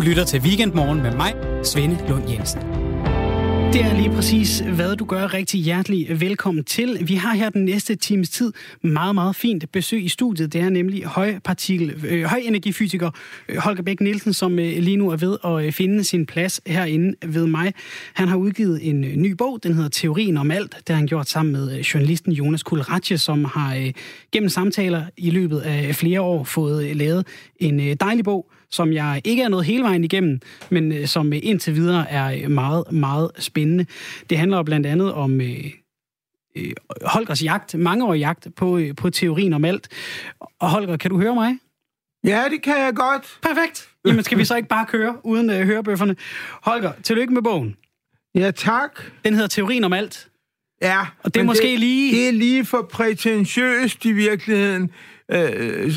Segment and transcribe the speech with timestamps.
[0.00, 1.34] Du lytter til Weekendmorgen med mig,
[1.64, 2.60] Svende Lund Jensen.
[3.72, 5.34] Det er lige præcis, hvad du gør.
[5.34, 6.98] Rigtig hjertelig velkommen til.
[7.08, 8.52] Vi har her den næste times tid
[8.82, 10.52] meget, meget fint besøg i studiet.
[10.52, 13.10] Det er nemlig højpartikel, øh, højenergifysiker
[13.48, 16.60] øh, Holger Bæk Nielsen, som øh, lige nu er ved at øh, finde sin plads
[16.66, 17.74] herinde ved mig.
[18.14, 20.70] Han har udgivet en øh, ny bog, den hedder Teorien om alt.
[20.72, 23.92] Det har han gjort sammen med journalisten Jonas Kulratje, som har øh,
[24.32, 28.92] gennem samtaler i løbet af flere år fået øh, lavet en øh, dejlig bog, som
[28.92, 32.50] jeg ikke er nået hele vejen igennem, men øh, som øh, indtil videre er øh,
[32.50, 33.86] meget, meget spændende.
[34.30, 35.64] Det handler blandt andet om øh,
[37.04, 39.88] Holgers jagt, mangeårig jagt på, øh, på teorien om alt.
[40.60, 41.58] Og Holger, kan du høre mig?
[42.24, 43.38] Ja, det kan jeg godt.
[43.42, 43.88] Perfekt.
[44.06, 46.16] Jamen skal vi så ikke bare køre uden øh, hørebøfferne?
[46.62, 47.76] Holger, tillykke med bogen.
[48.34, 49.00] Ja, tak.
[49.24, 50.28] Den hedder Teorien om alt.
[50.82, 54.90] Ja, Og det er måske lige- Det er lige for prætentiøst i virkeligheden.
[55.32, 55.92] Øh,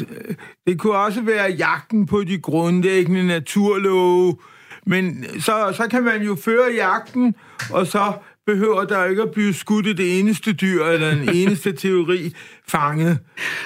[0.67, 4.37] det kunne også være jagten på de grundlæggende naturlove.
[4.85, 7.35] Men så, så kan man jo føre jagten,
[7.71, 8.13] og så
[8.45, 12.33] behøver der ikke at blive skudt et eneste dyr eller en eneste teori
[12.67, 13.19] fanget.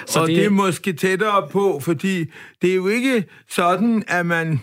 [0.06, 0.40] Så og det- det...
[0.40, 2.24] det er måske tættere på, fordi
[2.62, 4.60] det er jo ikke sådan, at man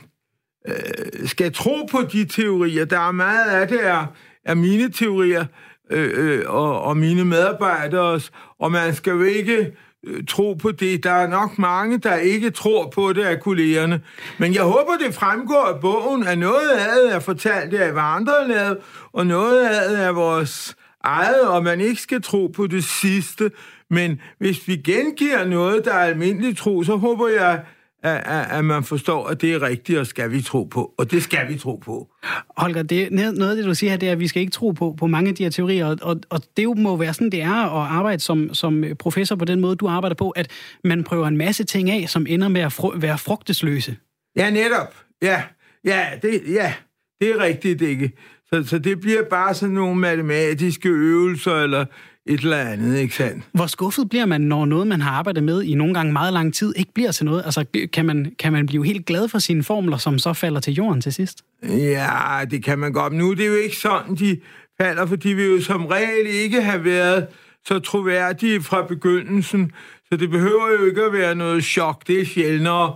[0.67, 2.85] øh, skal tro på de teorier.
[2.85, 4.05] Der er meget af det er,
[4.45, 5.45] er mine teorier
[5.91, 9.65] øh, øh, og, og mine medarbejderes, og man skal jo ikke øh,
[10.05, 11.03] Øh, tro på det.
[11.03, 14.01] Der er nok mange, der ikke tror på det af kollegerne.
[14.37, 18.03] Men jeg håber, det fremgår af bogen, at noget af det er fortalt af, hvad
[18.03, 18.77] andre har lavet,
[19.13, 23.51] og noget af det er vores eget, og man ikke skal tro på det sidste.
[23.89, 27.63] Men hvis vi gengiver noget, der er almindelig tro, så håber jeg,
[28.05, 30.93] at, at, at man forstår, at det er rigtigt, og skal vi tro på.
[30.97, 32.09] Og det skal vi tro på.
[32.57, 34.71] Holger, det, noget af det, du siger her, det er, at vi skal ikke tro
[34.71, 37.29] på, på mange af de her teorier, og, og, og det jo må være sådan,
[37.29, 40.51] det er at arbejde som, som professor på den måde, du arbejder på, at
[40.83, 43.97] man prøver en masse ting af, som ender med at fru, være frugtesløse.
[44.35, 44.95] Ja, netop.
[45.21, 45.43] Ja,
[45.85, 46.73] ja, det, ja,
[47.21, 48.11] det er rigtigt, ikke?
[48.53, 51.85] Så, så det bliver bare sådan nogle matematiske øvelser, eller
[52.27, 53.43] et eller andet, ikke sandt?
[53.51, 56.53] Hvor skuffet bliver man, når noget, man har arbejdet med i nogle gange meget lang
[56.53, 57.41] tid, ikke bliver til noget?
[57.45, 60.73] Altså, kan man, kan man blive helt glad for sine formler, som så falder til
[60.73, 61.43] jorden til sidst?
[61.63, 63.13] Ja, det kan man godt.
[63.13, 64.39] Nu er det jo ikke sådan, de
[64.81, 67.27] falder, for de vil jo som regel ikke have været
[67.67, 69.71] så troværdige fra begyndelsen.
[70.11, 72.07] Så det behøver jo ikke at være noget chok.
[72.07, 72.93] Det er sjældnere.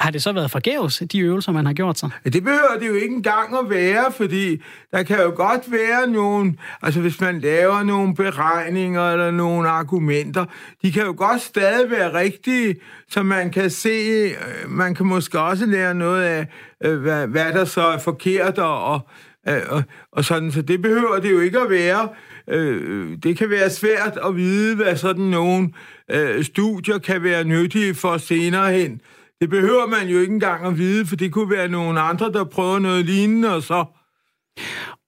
[0.00, 2.10] Har det så været forgæves, de øvelser, man har gjort sig?
[2.24, 4.62] Det behøver det jo ikke engang at være, fordi
[4.92, 10.44] der kan jo godt være nogle, altså hvis man laver nogle beregninger eller nogle argumenter,
[10.82, 12.76] de kan jo godt stadig være rigtige,
[13.08, 14.34] så man kan se, øh,
[14.70, 16.46] man kan måske også lære noget af,
[16.84, 19.00] øh, hvad, hvad der så er forkert og, og,
[19.48, 19.82] øh, og,
[20.12, 22.08] og sådan, så det behøver det jo ikke at være.
[22.48, 25.70] Øh, Det kan være svært at vide, hvad sådan nogle
[26.10, 29.00] øh, studier kan være nyttige for senere hen.
[29.40, 32.44] Det behøver man jo ikke engang at vide, for det kunne være nogle andre, der
[32.44, 33.84] prøver noget lignende, og så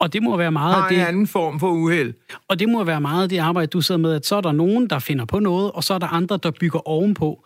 [0.00, 2.14] Og det må være meget har en det, anden form for uheld.
[2.48, 4.52] og det må være meget af det arbejde, du sidder med, at så er der
[4.52, 7.44] nogen, der finder på noget, og så er der andre, der bygger ovenpå.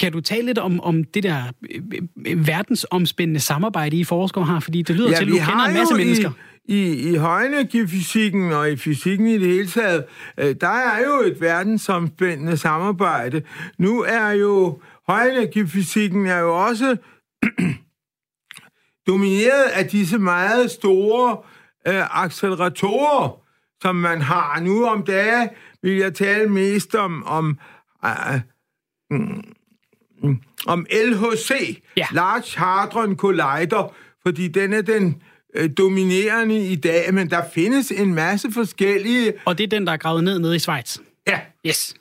[0.00, 1.82] Kan du tale lidt om, om det der øh,
[2.26, 4.60] øh, verdensomspændende samarbejde, I forskere har?
[4.60, 6.30] Fordi det lyder ja, til, at du kender en masse mennesker.
[6.64, 10.04] I, i, i højenergifysikken og i fysikken i det hele taget,
[10.38, 13.42] øh, der er jo et verdensomspændende samarbejde.
[13.78, 14.78] Nu er jo
[15.08, 16.96] højenergifysikken er jo også
[19.06, 21.36] domineret af disse meget store
[21.88, 23.40] øh, acceleratorer,
[23.82, 24.60] som man har.
[24.60, 25.50] Nu om dage
[25.82, 27.58] vil jeg tale mest om, om,
[28.04, 28.40] øh,
[29.10, 29.44] mm,
[30.66, 32.06] om LHC, Ja.
[32.12, 35.22] Large Hadron Collider, fordi den er den
[35.54, 39.32] øh, dominerende i dag, men der findes en masse forskellige...
[39.44, 40.98] Og det er den, der er gravet ned nede i Schweiz.
[41.26, 41.94] Ja, Yes.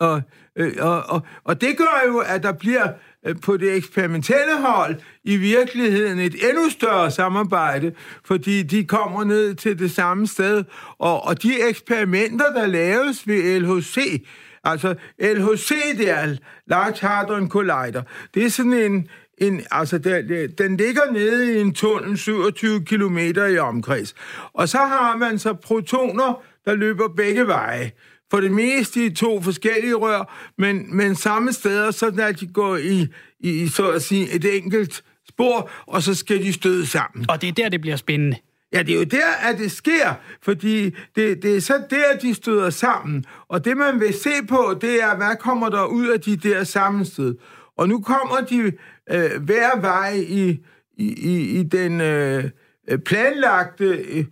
[0.00, 0.22] Og,
[0.56, 2.88] øh, og, og, og det gør jo, at der bliver
[3.26, 7.92] øh, på det eksperimentelle hold i virkeligheden et endnu større samarbejde,
[8.24, 10.64] fordi de kommer ned til det samme sted,
[10.98, 14.26] og, og de eksperimenter, der laves ved LHC,
[14.64, 16.36] altså LHC, det er
[16.66, 18.02] Large Hadron Collider,
[18.34, 23.18] det er sådan en, en, altså der, den ligger nede i en tunnel 27 km
[23.18, 24.14] i omkreds.
[24.52, 27.90] Og så har man så protoner, der løber begge veje
[28.32, 32.76] for det meste i to forskellige rør, men, men samme steder, så at de går
[32.76, 33.06] i,
[33.40, 37.26] i, så at sige, et enkelt spor, og så skal de støde sammen.
[37.28, 38.36] Og det er der, det bliver spændende.
[38.72, 40.84] Ja, det er jo der, at det sker, fordi
[41.16, 43.24] det, det er så der, de støder sammen.
[43.48, 46.64] Og det, man vil se på, det er, hvad kommer der ud af de der
[46.64, 47.38] sammenstød.
[47.76, 48.72] Og nu kommer de
[49.10, 50.50] øh, hver vej i,
[50.98, 52.44] i, i, i den øh,
[53.06, 54.24] planlagte øh,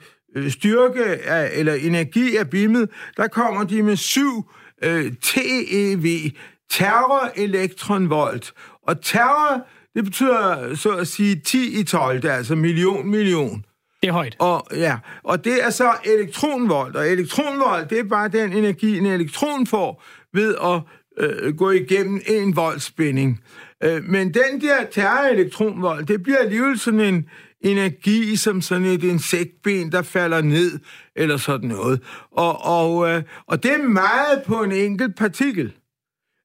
[0.49, 4.50] styrke af, eller energi af bimmet, der kommer de med 7
[4.82, 6.31] øh, TeV,
[6.71, 8.53] terror elektronvolt.
[8.82, 13.65] Og terror, det betyder så at sige 10 i 12, altså million, million.
[14.03, 14.37] Det er højt.
[14.38, 19.06] Og, ja, og det er så elektronvolt, og elektronvolt, det er bare den energi, en
[19.06, 20.03] elektron får
[20.33, 20.81] ved at
[21.19, 23.41] øh, gå igennem en voltspænding.
[23.85, 27.29] Øh, men den der terrorelektronvolt, det bliver alligevel sådan en
[27.61, 30.79] energi som sådan et insektben, der falder ned,
[31.17, 32.03] eller sådan noget.
[32.33, 35.73] Og, og, øh, og det er meget på en enkelt partikel.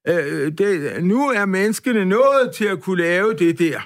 [0.08, 3.80] Øh, det, nu er menneskene nået til at kunne lave det der.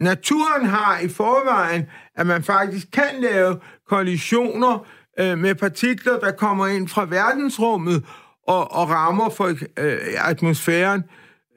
[0.00, 1.86] Naturen har i forvejen,
[2.16, 4.86] at man faktisk kan lave kollisioner
[5.20, 8.04] øh, med partikler, der kommer ind fra verdensrummet
[8.46, 9.46] og, og rammer for
[9.78, 9.98] øh,
[10.28, 11.02] atmosfæren.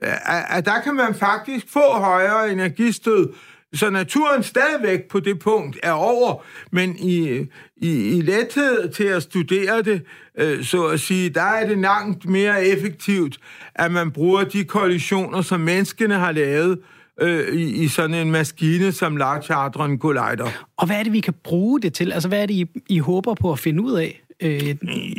[0.03, 3.33] Øh, at, at der kan man faktisk få højere energistød,
[3.73, 7.45] så naturen stadigvæk på det punkt er over, men i,
[7.77, 10.01] i, i lethed til at studere det,
[10.37, 13.37] øh, så at sige, der er det langt mere effektivt,
[13.75, 16.79] at man bruger de kollisioner, som menneskene har lavet,
[17.21, 20.49] øh, i, i sådan en maskine som Large Hadron Collider.
[20.77, 22.11] Og hvad er det, vi kan bruge det til?
[22.11, 24.21] Altså, hvad er det, I, I håber på at finde ud af?
[24.41, 24.67] Øh,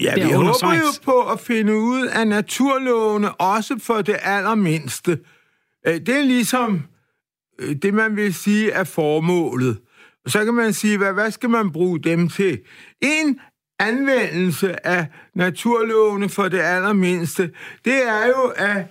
[0.02, 5.18] ja, vi håber jo på at finde ud af naturlovene, også for det allermindste.
[5.86, 6.82] Øh, det er ligesom
[7.60, 9.78] Øh, det, man vil sige er formålet.
[10.26, 12.60] Så kan man sige, hvad, hvad skal man bruge dem til?
[13.00, 13.40] En
[13.78, 17.50] anvendelse af naturlovene for det allermindste,
[17.84, 18.84] det er jo, at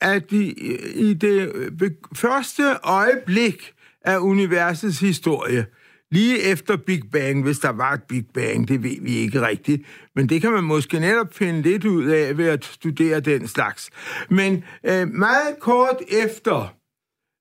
[0.00, 0.52] at i,
[0.94, 3.72] i det øh, første øjeblik
[4.04, 5.66] af universets historie,
[6.10, 9.82] lige efter Big Bang, hvis der var et Big Bang, det ved vi ikke rigtigt,
[10.14, 13.90] men det kan man måske netop finde lidt ud af ved at studere den slags.
[14.30, 16.74] Men øh, meget kort efter,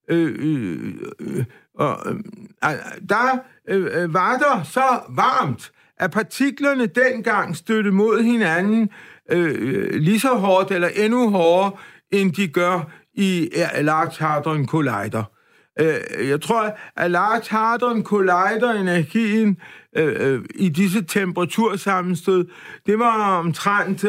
[0.07, 1.45] øh, øh, øh, øh,
[1.79, 2.73] øh
[3.09, 3.37] der
[3.69, 8.89] øh, øh, var der så varmt, at partiklerne dengang støtte mod hinanden
[9.31, 11.71] øh, øh, lige så hårdt eller endnu hårdere,
[12.11, 13.49] end de gør i
[13.81, 15.23] Large Hadron Collider.
[15.79, 19.57] Øh, jeg tror, at Large Hadron Collider-energien
[19.97, 22.47] øh, øh, i disse temperatursammenstød,
[22.85, 24.05] det var omtrent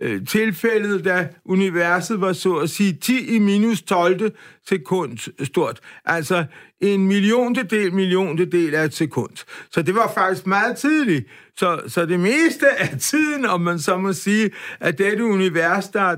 [0.00, 4.32] Øh, tilfældet, da universet var så at sige 10 i minus 12
[4.68, 5.80] sekund stort.
[6.04, 6.44] Altså
[6.80, 9.44] en milliontedel, milliontedel af et sekund.
[9.70, 11.26] Så det var faktisk meget tidligt.
[11.56, 14.50] Så, så det meste af tiden, om man så må sige,
[14.80, 16.16] at dette univers, der er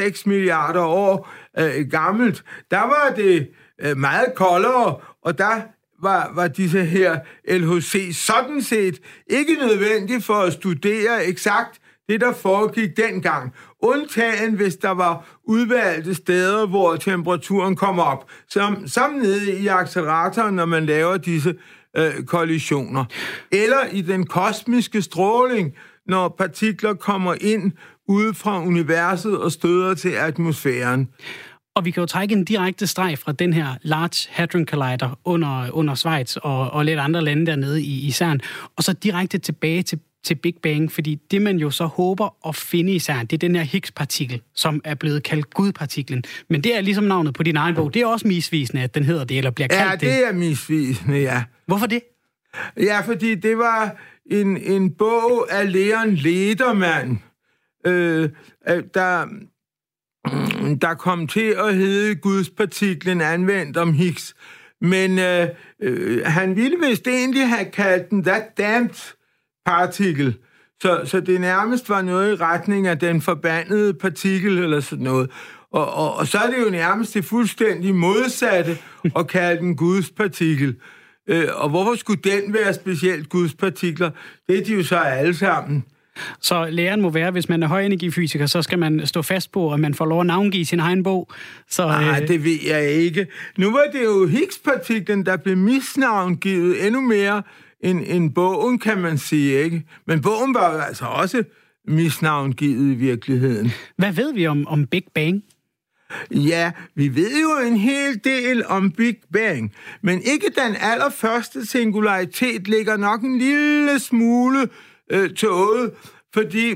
[0.00, 3.48] 13,6 øh, milliarder år øh, gammelt, der var det
[3.82, 5.60] øh, meget koldere, og der
[6.02, 7.18] var, var disse her
[7.48, 13.52] LHC sådan set ikke nødvendigt for at studere eksakt det, der foregik dengang.
[13.82, 18.30] Undtagen, hvis der var udvalgte steder, hvor temperaturen kommer op.
[18.48, 21.54] Som, som nede i acceleratoren, når man laver disse
[21.96, 23.04] øh, kollisioner.
[23.52, 25.74] Eller i den kosmiske stråling,
[26.06, 27.72] når partikler kommer ind
[28.08, 31.08] ude fra universet og støder til atmosfæren.
[31.74, 35.70] Og vi kan jo trække en direkte streg fra den her Large Hadron Collider under,
[35.70, 38.40] under Schweiz og, og lidt andre lande dernede i, i CERN,
[38.76, 42.56] og så direkte tilbage til, til Big Bang, fordi det man jo så håber at
[42.56, 46.24] finde i CERN, det er den her Higgs-partikel, som er blevet kaldt Gud-partiklen.
[46.48, 47.94] Men det er ligesom navnet på din egen bog.
[47.94, 50.06] Det er også misvisende, at den hedder det, eller bliver kaldt det.
[50.06, 51.44] Ja, det er misvisende, ja.
[51.66, 52.00] Hvorfor det?
[52.76, 53.96] Ja, fordi det var
[54.30, 57.22] en, en bog af Leon Ledermann,
[57.86, 58.28] øh,
[58.94, 59.26] der,
[60.80, 64.34] der kom til at hedde Gudspartiklen anvendt om Higgs.
[64.80, 65.48] Men øh,
[65.82, 69.14] øh, han ville vist egentlig have kaldt den that damned
[69.66, 70.36] partikel.
[70.82, 75.30] Så, så det nærmest var noget i retning af den forbandede partikel eller sådan noget.
[75.72, 78.78] Og, og, og så er det jo nærmest det fuldstændig modsatte
[79.18, 80.76] at kalde den Guds partikel.
[81.28, 84.10] Øh, og hvorfor skulle den være specielt Guds partikler?
[84.48, 85.84] Det er de jo så alle sammen.
[86.40, 89.80] Så læren må være, hvis man er højenergifysiker, så skal man stå fast på, at
[89.80, 91.30] man får lov at navngive sin egen bog.
[91.70, 92.28] Så, Nej, øh...
[92.28, 93.26] det ved jeg ikke.
[93.58, 97.42] Nu var det jo Higgs-partiklen, der blev misnavngivet endnu mere
[97.82, 99.84] end, end bogen, kan man sige, ikke?
[100.06, 101.44] Men bogen var altså også
[101.88, 103.72] misnavngivet i virkeligheden.
[103.96, 105.42] Hvad ved vi om, om Big Bang?
[106.30, 112.68] Ja, vi ved jo en hel del om Big Bang, men ikke den allerførste singularitet
[112.68, 114.68] ligger nok en lille smule
[115.10, 115.92] øh, tåget,
[116.34, 116.70] fordi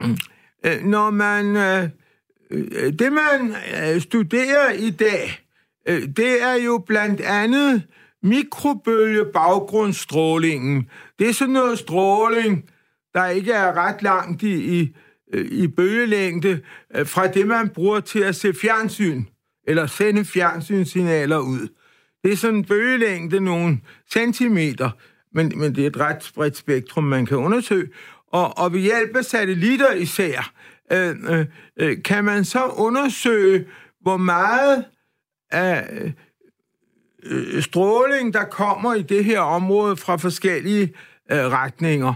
[0.66, 1.88] øh, når man øh,
[2.50, 5.40] øh, det man øh, studerer i dag,
[5.88, 7.82] øh, det er jo blandt andet
[8.24, 10.88] mikrobølge baggrundsstrålingen.
[11.18, 12.64] Det er sådan noget stråling,
[13.14, 14.94] der ikke er ret langt i, i,
[15.34, 16.60] i bølgelængde
[16.94, 19.24] øh, fra det, man bruger til at se fjernsyn,
[19.66, 21.68] eller sende fjernsynssignaler ud.
[22.24, 23.80] Det er sådan en bølgelængde, nogle
[24.12, 24.90] centimeter,
[25.34, 27.88] men, men det er et ret bredt spektrum, man kan undersøge.
[28.32, 30.52] Og, og ved hjælp af satellitter især,
[30.92, 31.46] øh, øh,
[31.80, 33.66] øh, kan man så undersøge,
[34.00, 34.84] hvor meget
[35.50, 36.12] af
[37.24, 40.94] øh, stråling, der kommer i det her område fra forskellige
[41.32, 42.14] øh, retninger.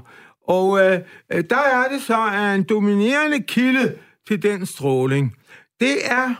[0.48, 1.00] Og øh,
[1.32, 3.98] øh, der er det så, at en dominerende kilde
[4.28, 5.36] til den stråling,
[5.80, 6.34] det er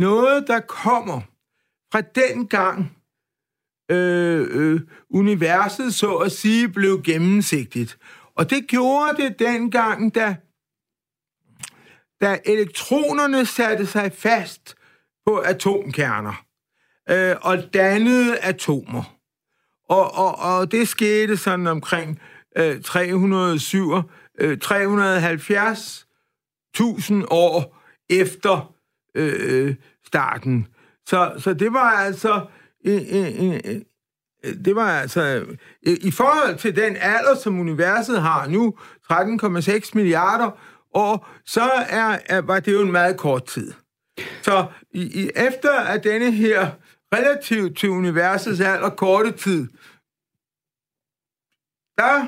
[0.00, 1.20] noget, der kommer
[1.92, 2.96] fra den gang,
[3.90, 7.98] øh, øh, universet så at sige blev gennemsigtigt.
[8.36, 10.36] Og det gjorde det dengang, da,
[12.20, 14.76] da elektronerne satte sig fast
[15.26, 16.47] på atomkerner
[17.10, 19.14] øh, og dannede atomer.
[19.88, 22.20] Og, og, og det skete sådan omkring
[22.56, 24.02] øh, 307,
[24.40, 27.76] øh, 370.000 år
[28.10, 28.74] efter
[29.14, 29.74] øh,
[30.06, 30.66] starten.
[31.06, 32.46] Så, så det var altså
[32.86, 33.60] Øh, øh, øh,
[34.64, 35.44] det var altså,
[35.82, 38.74] i forhold til den alder, som universet har nu,
[39.12, 40.50] 13,6 milliarder
[40.94, 43.72] år, så er, er, var det jo en meget kort tid.
[44.42, 46.70] Så i, i, efter at denne her
[47.14, 49.68] relativt til universets alder korte tid,
[51.98, 52.26] der,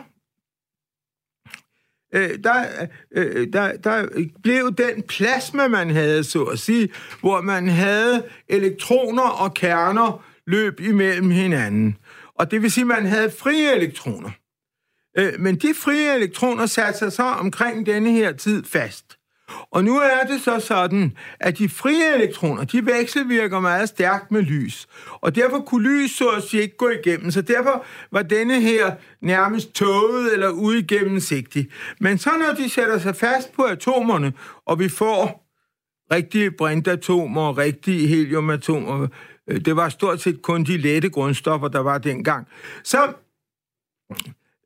[2.15, 4.09] øh, der, øh, øh, der, der
[4.43, 6.89] blev den plasma, man havde, så at sige,
[7.21, 11.99] hvor man havde elektroner og kerner løb imellem hinanden.
[12.35, 14.31] Og det vil sige, at man havde frie elektroner.
[15.19, 19.20] Øh, men de frie elektroner satte sig så omkring denne her tid fast.
[19.71, 24.43] Og nu er det så sådan, at de frie elektroner, de vekselvirker meget stærkt med
[24.43, 24.87] lys.
[25.13, 27.31] Og derfor kunne lys så at sige ikke gå igennem.
[27.31, 31.71] Så derfor var denne her nærmest tåget eller uigennemsigtig.
[32.01, 34.33] Men så når de sætter sig fast på atomerne,
[34.67, 35.47] og vi får
[36.13, 39.09] rigtige brintatomer, rigtige heliumatomer,
[39.49, 42.47] øh, det var stort set kun de lette grundstoffer, der var dengang,
[42.85, 43.13] så,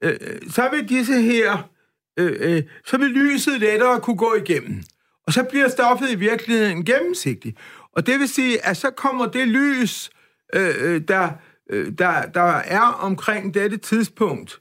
[0.03, 1.74] øh, øh så vil disse her
[2.18, 4.83] øh, øh, så vil lyset lettere kunne gå igennem.
[5.26, 7.59] Og så bliver stoffet i virkeligheden gennemsigtigt.
[7.92, 10.11] Og det vil sige, at så kommer det lys,
[10.54, 11.30] øh, øh, der,
[11.71, 14.61] øh, der, der er omkring dette tidspunkt,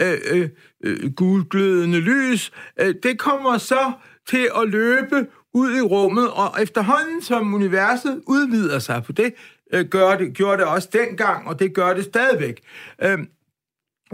[0.00, 0.48] øh, øh,
[0.84, 3.92] øh, gulglødende lys, øh, det kommer så
[4.28, 9.34] til at løbe ud i rummet, og efterhånden som universet udvider sig, for det
[9.72, 12.60] øh, gør det, gjorde det også dengang, og det gør det stadigvæk,
[13.02, 13.18] øh,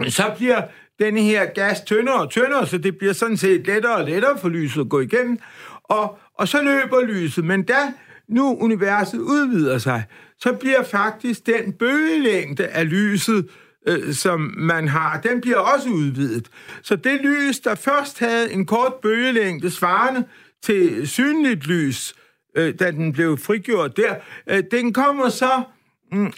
[0.09, 0.61] så bliver
[0.99, 4.49] denne her gas tyndere og tyndere, så det bliver sådan set lettere og lettere for
[4.49, 5.39] lyset at gå igennem.
[5.83, 7.93] Og, og så løber lyset, men da
[8.27, 10.03] nu universet udvider sig,
[10.39, 13.49] så bliver faktisk den bølgelængde af lyset,
[13.87, 16.47] øh, som man har, den bliver også udvidet.
[16.81, 20.23] Så det lys, der først havde en kort bølgelængde svarende
[20.63, 22.15] til synligt lys,
[22.57, 24.15] øh, da den blev frigjort der,
[24.47, 25.63] øh, den kommer så...
[26.11, 26.33] Mm,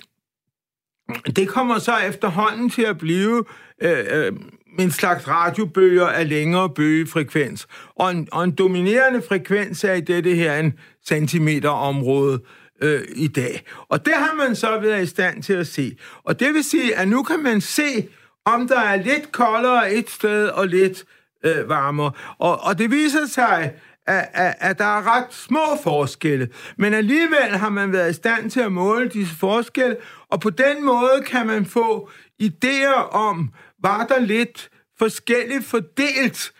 [1.35, 3.43] det kommer så efterhånden til at blive
[3.81, 4.31] øh, øh,
[4.79, 7.67] en slags radiobølger af længere bølgefrekvens.
[7.95, 10.73] Og en, og en dominerende frekvens er i dette her en
[11.07, 12.41] centimeter område
[12.81, 13.63] øh, i dag.
[13.89, 15.97] Og det har man så været i stand til at se.
[16.23, 18.07] Og det vil sige, at nu kan man se,
[18.45, 21.03] om der er lidt koldere et sted og lidt
[21.45, 22.11] øh, varmere.
[22.37, 23.73] Og, og det viser sig,
[24.07, 26.49] at, at, at der er ret små forskelle.
[26.77, 29.97] Men alligevel har man været i stand til at måle disse forskelle,
[30.29, 32.09] og på den måde kan man få
[32.43, 33.49] idéer om,
[33.83, 34.69] var der lidt
[34.99, 36.53] forskelligt fordelt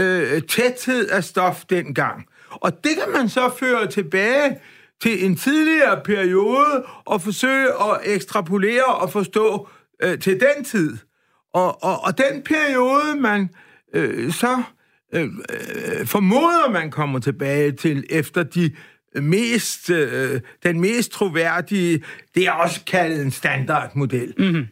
[0.00, 2.26] øh, tæthed af stof dengang.
[2.50, 4.60] Og det kan man så føre tilbage
[5.02, 9.68] til en tidligere periode og forsøge at ekstrapolere og forstå
[10.02, 10.98] øh, til den tid.
[11.54, 13.50] Og, og, og den periode, man
[13.94, 14.62] øh, så
[15.12, 18.70] øh, øh, formoder, man kommer tilbage til efter de
[19.14, 22.02] mest, øh, den mest troværdige,
[22.34, 24.34] det er også kaldet en standardmodel.
[24.38, 24.66] Mm-hmm.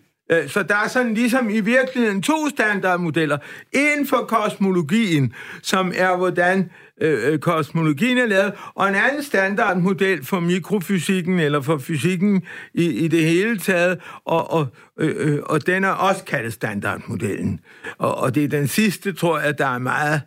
[0.48, 3.38] Så der er sådan ligesom i virkeligheden to standardmodeller.
[3.72, 6.66] En for kosmologien, som er hvordan øh,
[7.00, 12.42] Øh, øh, kosmologien er lavet, og en anden standardmodel for mikrofysikken eller for fysikken
[12.74, 14.66] i, i det hele taget, og, og,
[14.98, 17.60] øh, øh, og den er også kaldet standardmodellen.
[17.98, 20.20] Og, og det er den sidste, tror jeg, der er meget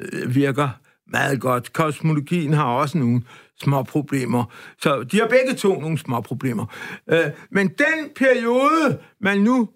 [0.00, 0.68] øh, virker
[1.12, 1.72] meget godt.
[1.72, 3.22] Kosmologien har også nogle
[3.62, 4.44] små problemer.
[4.82, 6.66] Så de har begge to nogle små problemer.
[7.10, 9.68] Øh, men den periode, man nu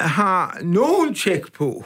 [0.00, 1.84] har nogen tjek på,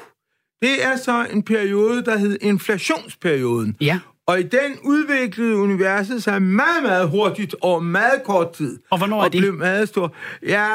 [0.62, 3.76] det er så en periode, der hedder inflationsperioden.
[3.80, 3.98] Ja.
[4.26, 8.78] Og i den udviklede universet sig meget, meget hurtigt over meget kort tid.
[8.90, 9.40] Og hvornår er og det?
[9.40, 10.14] blev meget stor.
[10.46, 10.66] Ja,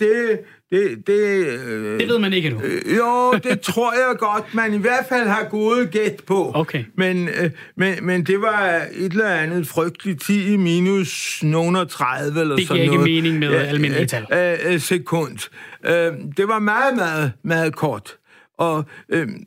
[0.00, 2.60] det, det, det, øh, det ved man ikke nu.
[2.62, 6.52] Øh, jo, det tror jeg godt, man i hvert fald har gode gæt på.
[6.54, 6.84] Okay.
[6.94, 12.56] Men, øh, men, men det var et eller andet frygteligt 10 minus nogen 30 eller
[12.56, 13.00] det sådan noget.
[13.00, 14.26] Det giver ikke mening med øh, almindelige tal.
[14.32, 15.48] Øh, øh, sekund.
[15.86, 18.16] Øh, det var meget, meget, meget kort.
[18.60, 19.44] Og, øhm,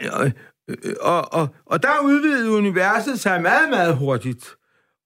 [0.00, 0.32] øh, og,
[1.00, 4.56] og, og, og der udvidede universet sig meget, meget hurtigt.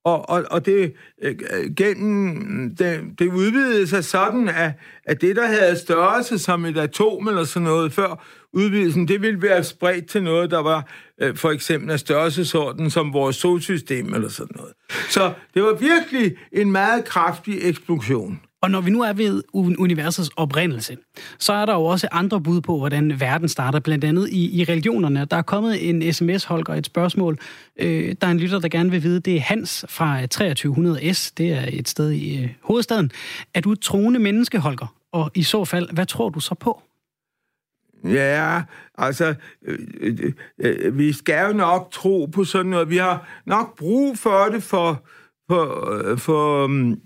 [0.04, 0.92] og, og, og det,
[1.22, 1.36] øh,
[1.76, 4.72] gennem, det, det udvidede sig sådan, at,
[5.04, 9.42] at det, der havde størrelse som et atom eller sådan noget før udvidelsen, det ville
[9.42, 10.88] være spredt til noget, der var
[11.20, 14.72] øh, for eksempel af størrelsesorden som vores solsystem eller sådan noget.
[15.08, 18.40] Så det var virkelig en meget kraftig eksplosion.
[18.66, 20.96] Og når vi nu er ved universets oprindelse,
[21.38, 24.64] så er der jo også andre bud på, hvordan verden starter, blandt andet i, i
[24.64, 25.24] religionerne.
[25.24, 27.38] Der er kommet en sms, Holger, et spørgsmål.
[27.76, 31.32] Øh, der er en lytter, der gerne vil vide, det er Hans fra øh, 2300S,
[31.36, 33.10] det er et sted i øh, hovedstaden.
[33.54, 34.94] Er du et troende menneske, Holger?
[35.12, 36.82] Og i så fald, hvad tror du så på?
[38.04, 38.62] Ja,
[38.98, 39.34] altså,
[39.66, 42.90] øh, øh, øh, vi skal jo nok tro på sådan noget.
[42.90, 45.04] Vi har nok brug for det for,
[45.48, 47.00] for, øh, for mm,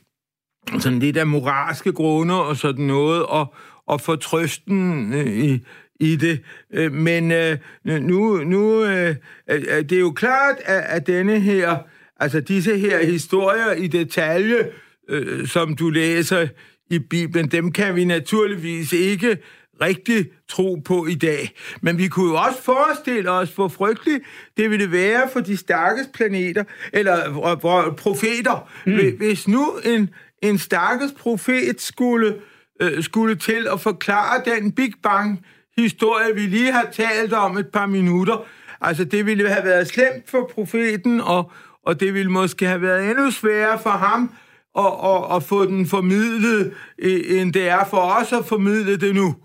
[0.79, 3.55] sådan lidt af moralske grunde og sådan noget, og,
[3.87, 5.65] og for trøsten øh, i,
[6.01, 6.41] i det.
[6.73, 9.15] Øh, men øh, nu, nu øh,
[9.49, 11.77] det er jo klart, at, at denne her,
[12.21, 14.69] altså disse her historier i detalje,
[15.09, 16.49] øh, som du læser
[16.91, 19.39] i Bibelen, dem kan vi naturligvis ikke
[19.81, 21.51] rigtig tro på i dag.
[21.81, 24.25] Men vi kunne jo også forestille os, hvor frygteligt
[24.57, 29.17] det ville være for de stærkeste planeter, eller hvor, profeter, mm.
[29.19, 30.11] hvis nu en,
[30.43, 32.37] en stakkels profet skulle,
[32.83, 37.69] øh, skulle til at forklare den Big Bang historie, vi lige har talt om et
[37.69, 38.47] par minutter.
[38.81, 41.53] Altså, det ville have været slemt for profeten, og,
[41.87, 44.35] og det ville måske have været endnu sværere for ham
[44.79, 49.15] at, at, at få den formidlet, øh, end det er for os at formidle det
[49.15, 49.37] nu.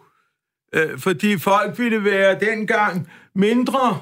[0.75, 4.01] Øh, fordi folk ville være dengang mindre,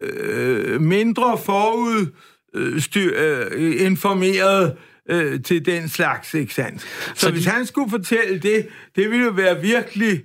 [0.00, 2.06] øh, mindre forud
[2.54, 4.76] øh, styr, øh, informeret
[5.10, 6.80] øh, til den slags, ikke sandt?
[6.80, 7.50] Så, så hvis de...
[7.50, 10.22] han skulle fortælle det, det ville jo være virkelig,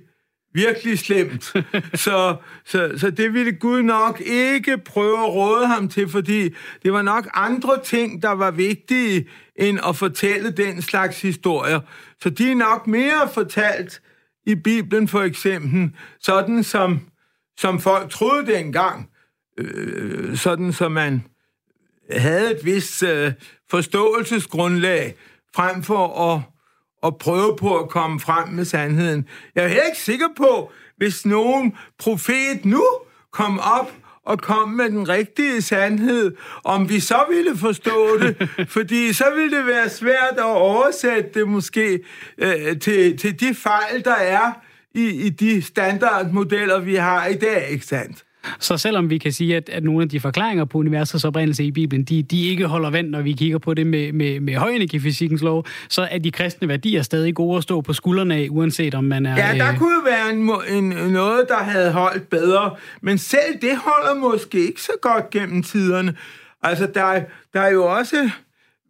[0.52, 1.44] virkelig slemt.
[2.04, 6.92] så, så, så det ville Gud nok ikke prøve at råde ham til, fordi det
[6.92, 11.80] var nok andre ting, der var vigtige, end at fortælle den slags historier.
[12.22, 14.02] Så de er nok mere fortalt
[14.46, 17.00] i Bibelen for eksempel, sådan som,
[17.58, 19.10] som folk troede dengang,
[19.58, 21.22] øh, sådan som man
[22.10, 23.32] havde et vist øh,
[23.70, 25.14] forståelsesgrundlag,
[25.54, 26.40] frem for at,
[27.02, 29.28] at prøve på at komme frem med sandheden.
[29.54, 32.84] Jeg er ikke sikker på, hvis nogen profet nu
[33.32, 33.92] kom op
[34.24, 39.58] og kom med den rigtige sandhed, om vi så ville forstå det, fordi så ville
[39.58, 42.00] det være svært at oversætte det måske
[42.38, 44.52] øh, til, til de fejl, der er
[44.94, 48.24] i, i de standardmodeller, vi har i dag, ikke sandt?
[48.60, 51.70] Så selvom vi kan sige, at, at nogle af de forklaringer på universets oprindelse i
[51.70, 55.42] Bibelen, de, de ikke holder vand, når vi kigger på det med, med, med højenergifysikkens
[55.42, 59.04] lov, så er de kristne værdier stadig gode at stå på skuldrene af, uanset om
[59.04, 59.36] man er...
[59.36, 59.78] Ja, der øh...
[59.78, 60.50] kunne være en,
[60.84, 62.70] en, noget, der havde holdt bedre,
[63.00, 66.14] men selv det holder måske ikke så godt gennem tiderne.
[66.62, 67.20] Altså, der,
[67.52, 68.30] der er jo også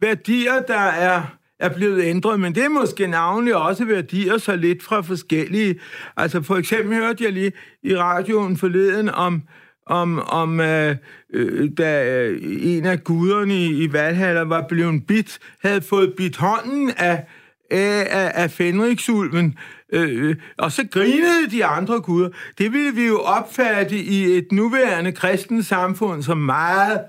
[0.00, 4.82] værdier, der er er blevet ændret, men det er måske navnlig også værdier så lidt
[4.82, 5.80] fra forskellige.
[6.16, 9.42] Altså for eksempel hørte jeg lige i radioen forleden om,
[9.86, 10.96] om, om øh,
[11.34, 16.36] øh, da øh, en af guderne i, i Valhalla var blevet bit, havde fået bit
[16.36, 17.24] hånden af,
[17.70, 19.58] af, af Fenriksulven,
[19.92, 22.28] øh, og så grinede de andre guder.
[22.58, 27.00] Det ville vi jo opfatte i et nuværende kristens samfund som meget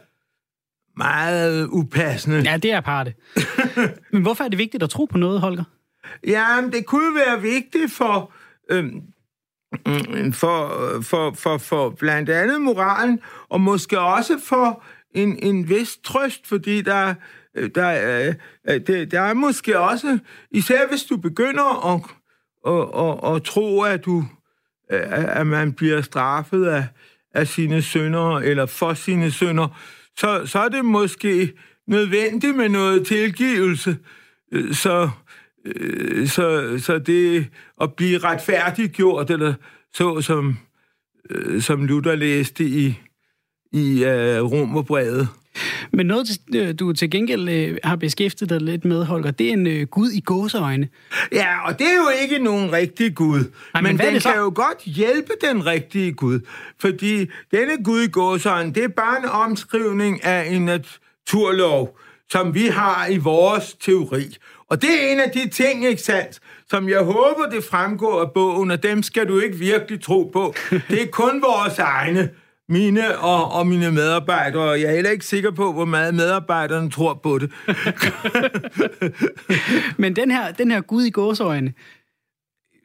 [0.99, 2.41] meget upassende.
[2.45, 3.13] Ja, det er parte.
[4.13, 5.63] Men hvorfor er det vigtigt at tro på noget, Holger?
[6.27, 8.33] Ja, det kunne være vigtigt for,
[8.71, 9.01] øhm,
[10.33, 14.83] for, for, for, for blandt andet moralen, og måske også for
[15.15, 17.13] en, en vis trøst, fordi der,
[17.75, 18.27] der,
[18.67, 20.19] øh, det, der er måske også,
[20.51, 22.01] især hvis du begynder at,
[22.67, 24.23] at, at, at tro, at, du,
[24.89, 26.87] at man bliver straffet af,
[27.33, 29.79] af sine sønder, eller for sine sønder,
[30.19, 31.53] så, så er det måske
[31.87, 33.97] nødvendigt med noget tilgivelse.
[34.51, 35.09] Øh, så,
[35.65, 37.47] øh, så, så det
[37.81, 39.53] at blive retfærdiggjort, eller
[39.93, 40.57] så som,
[41.29, 42.99] øh, som Luther læste i,
[43.71, 45.27] i uh, Romerbrevet.
[45.91, 46.27] Men noget,
[46.79, 50.87] du til gengæld har beskæftiget dig lidt med, Holger, det er en Gud i gåseøjne.
[51.31, 53.39] Ja, og det er jo ikke nogen rigtig Gud.
[53.73, 56.39] Nej, men men den kan jo godt hjælpe den rigtige Gud.
[56.79, 57.17] Fordi
[57.51, 61.99] denne Gud i gåseøjne, det er bare en omskrivning af en naturlov,
[62.31, 64.35] som vi har i vores teori.
[64.69, 68.31] Og det er en af de ting, ikke sandt, som jeg håber, det fremgår af
[68.31, 70.53] bogen, og dem skal du ikke virkelig tro på.
[70.71, 72.29] Det er kun vores egne
[72.69, 76.89] mine og, og mine medarbejdere, og jeg er heller ikke sikker på, hvor meget medarbejderne
[76.89, 77.51] tror på det.
[80.01, 81.73] Men den her, den her Gud i gåsøjne,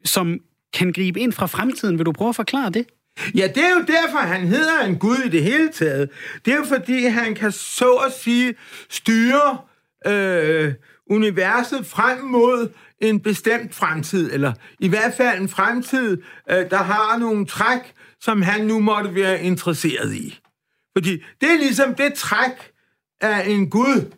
[0.05, 0.41] som
[0.75, 2.87] kan gribe ind fra fremtiden, vil du prøve at forklare det?
[3.35, 6.11] Ja, det er jo derfor, han hedder en Gud i det hele taget.
[6.45, 8.55] Det er jo fordi, han kan så at sige
[8.91, 9.59] styre
[10.07, 10.73] øh,
[11.11, 12.69] universet frem mod
[13.01, 18.43] en bestemt fremtid, eller i hvert fald en fremtid, øh, der har nogle træk, som
[18.43, 20.41] han nu måtte være interesseret i.
[20.97, 22.73] Fordi det er ligesom det træk
[23.21, 24.13] af en Gud,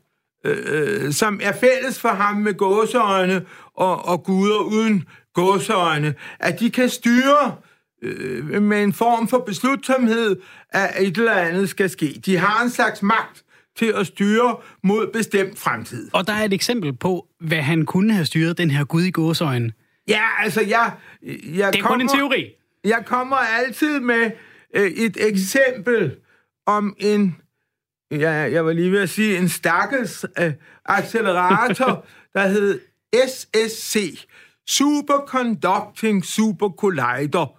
[0.44, 5.04] øh, som er fælles for ham med gåseøjne og, og guder uden
[5.34, 7.54] gåseøjne, at de kan styre
[8.02, 10.36] øh, med en form for beslutsomhed,
[10.70, 12.20] at et eller andet skal ske.
[12.26, 13.44] De har en slags magt
[13.76, 16.10] til at styre mod bestemt fremtid.
[16.12, 19.10] Og der er et eksempel på, hvad han kunne have styret, den her Gud i
[19.10, 19.72] gåseøjne.
[20.08, 20.92] Ja, altså jeg...
[21.22, 22.44] jeg det er kommer, kun en teori.
[22.86, 24.30] Jeg kommer altid med
[24.74, 26.16] øh, et eksempel
[26.66, 27.36] om en...
[28.10, 30.52] Ja, jeg var lige ved at sige en stakkels øh,
[30.84, 32.80] accelerator, der hed
[33.28, 34.26] SSC,
[34.66, 37.58] Superconducting Super Collider,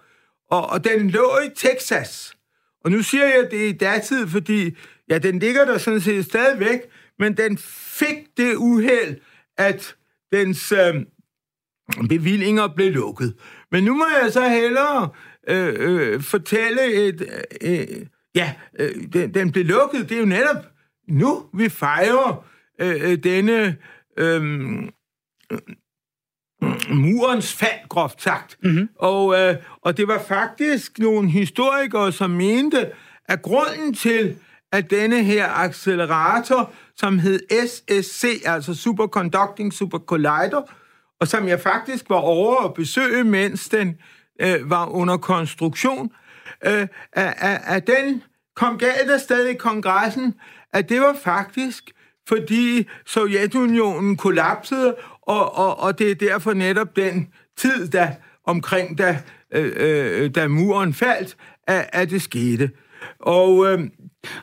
[0.50, 2.36] og, og den lå i Texas.
[2.84, 4.76] Og nu siger jeg det i datid, fordi
[5.10, 6.80] ja, den ligger der sådan set stadigvæk,
[7.18, 7.58] men den
[7.98, 9.16] fik det uheld,
[9.58, 9.96] at
[10.32, 10.94] dens øh,
[12.08, 13.34] bevillinger blev lukket.
[13.72, 15.08] Men nu må jeg så hellere
[15.48, 17.28] øh, øh, fortælle et...
[17.60, 20.08] Øh, ja, øh, den, den blev lukket.
[20.08, 20.64] Det er jo netop
[21.08, 22.44] nu, vi fejrer
[22.80, 23.76] øh, denne...
[24.18, 24.42] Øh,
[26.90, 28.56] murens fald, groft sagt.
[28.62, 28.88] Mm-hmm.
[28.98, 32.90] Og, øh, og det var faktisk nogle historikere, som mente,
[33.28, 34.36] at grunden til,
[34.72, 40.74] at denne her accelerator, som hed SSC, altså Superconducting Super Collider,
[41.20, 43.96] og som jeg faktisk var over at besøge, mens den
[44.40, 46.12] øh, var under konstruktion,
[46.64, 48.22] øh, at, at, at den
[48.56, 50.34] kom galt afsted i kongressen,
[50.72, 51.90] at det var faktisk,
[52.28, 58.10] fordi Sovjetunionen kollapsede, og, og, og det er derfor netop den tid, der
[58.44, 59.22] omkring da,
[59.54, 62.70] øh, øh, da muren faldt, at, at det skete.
[63.20, 63.80] Og, øh,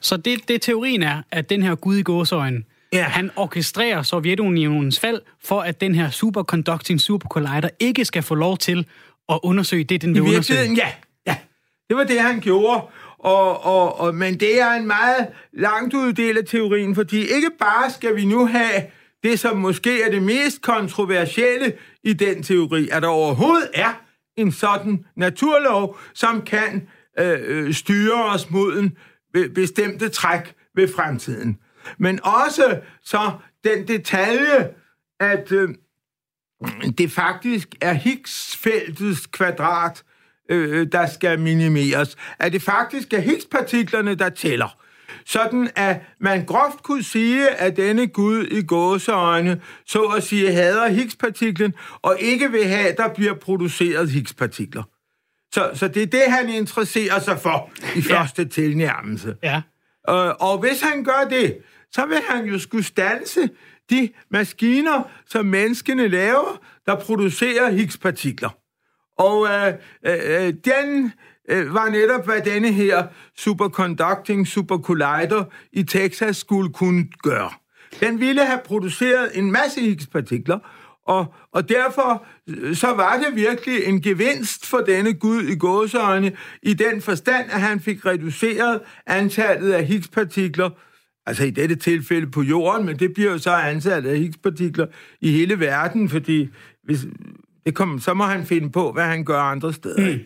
[0.01, 2.63] Så det, det teorien er, at den her gud i gåsøjne,
[2.95, 3.03] ja.
[3.03, 8.87] han orkestrerer Sovjetunionens fald, for at den her superconducting supercollider ikke skal få lov til
[9.29, 10.73] at undersøge det, den vil I undersøge.
[10.75, 10.91] Ja,
[11.27, 11.37] ja.
[11.89, 12.81] Det var det, han gjorde.
[13.19, 17.91] Og, og, og, men det er en meget langt uddel af teorien, fordi ikke bare
[17.91, 18.83] skal vi nu have
[19.23, 24.01] det, som måske er det mest kontroversielle i den teori, at der overhovedet er
[24.37, 26.87] en sådan naturlov, som kan
[27.19, 28.97] øh, øh styre os mod en
[29.55, 31.57] bestemte træk ved fremtiden.
[31.97, 33.31] Men også så
[33.63, 34.69] den detalje,
[35.19, 35.69] at øh,
[36.97, 40.03] det faktisk er Higgs-feltets kvadrat,
[40.49, 42.15] øh, der skal minimeres.
[42.39, 44.85] At det faktisk er Higgs-partiklerne, der tæller
[45.25, 50.87] sådan at man groft kunne sige, at denne Gud i gåseøjne, så at sige, hader
[50.87, 54.83] Higgs-partiklen, og ikke vil have, at der bliver produceret Higgs-partikler.
[55.53, 58.15] Så, så det er det, han interesserer sig for i ja.
[58.15, 59.35] første tilnærmelse.
[59.43, 59.61] Ja.
[60.09, 61.57] Øh, og hvis han gør det,
[61.95, 63.49] så vil han jo skulle stanse
[63.89, 68.49] de maskiner, som menneskene laver, der producerer Higgs-partikler.
[69.17, 69.73] Og øh,
[70.05, 71.11] øh, den
[71.49, 77.51] øh, var netop, hvad denne her superconducting supercollider i Texas skulle kunne gøre.
[77.99, 80.59] Den ville have produceret en masse Higgs-partikler,
[81.07, 86.31] og, og derfor øh, så var det virkelig en gevinst for denne Gud i gåseøjne,
[86.63, 90.69] i den forstand, at han fik reduceret antallet af Higgs-partikler,
[91.25, 94.87] altså i dette tilfælde på jorden, men det bliver jo så antallet af Higgs-partikler
[95.21, 96.49] i hele verden, fordi
[96.83, 97.05] hvis,
[97.65, 100.13] det kom, så må han finde på, hvad han gør andre steder.
[100.13, 100.19] Mm.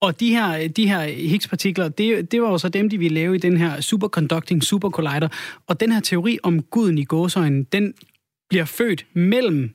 [0.00, 3.34] Og de her, de her Higgs-partikler, det, det var jo så dem, de ville lave
[3.34, 5.28] i den her superconducting supercollider.
[5.66, 7.94] Og den her teori om guden i gåsøjnen, den
[8.48, 9.74] bliver født mellem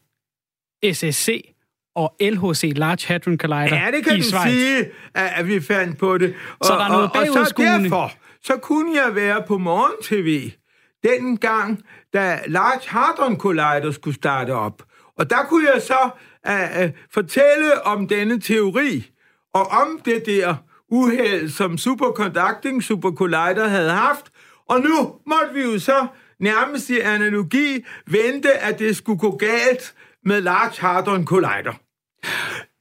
[0.93, 1.55] SSC
[1.95, 4.53] og LHC, Large Hadron Collider Ja, det kan i du Schweiz.
[4.53, 6.33] sige, at vi fandt på det.
[6.59, 8.13] Og, så der er noget og, og så derfor,
[8.45, 10.51] så kunne jeg være på morgen-tv,
[11.03, 14.83] den gang, da Large Hadron Collider skulle starte op.
[15.17, 16.09] Og der kunne jeg så
[16.49, 19.11] uh, uh, fortælle om denne teori,
[19.53, 20.55] og om det der
[20.91, 24.25] uheld, som Superconducting Super Collider havde haft.
[24.69, 26.07] Og nu måtte vi jo så
[26.39, 31.73] nærmest i analogi vente, at det skulle gå galt med Large Hadron Collider.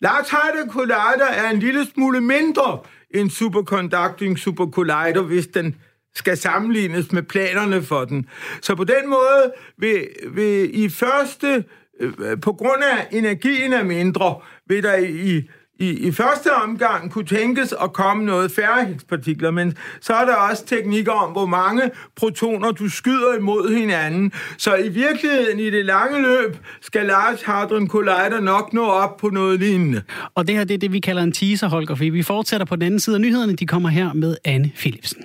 [0.01, 2.79] Large Hadron Collider er en lille smule mindre
[3.15, 5.77] en Superconducting supercollider, hvis den
[6.15, 8.29] skal sammenlignes med planerne for den.
[8.63, 11.65] Så på den måde vil, vil i første,
[12.01, 17.25] øh, på grund af energien er mindre, vil der i i, i første omgang kunne
[17.25, 21.83] tænkes at komme noget færre Higgs-partikler, men så er der også teknikker om, hvor mange
[22.17, 24.33] protoner du skyder imod hinanden.
[24.59, 29.29] Så i virkeligheden, i det lange løb, skal Large Hadron Collider nok nå op på
[29.29, 30.03] noget lignende.
[30.35, 32.83] Og det her, det er det, vi kalder en teaser, Holger, vi fortsætter på den
[32.83, 33.57] anden side af nyhederne.
[33.57, 35.25] De kommer her med Anne Philipsen.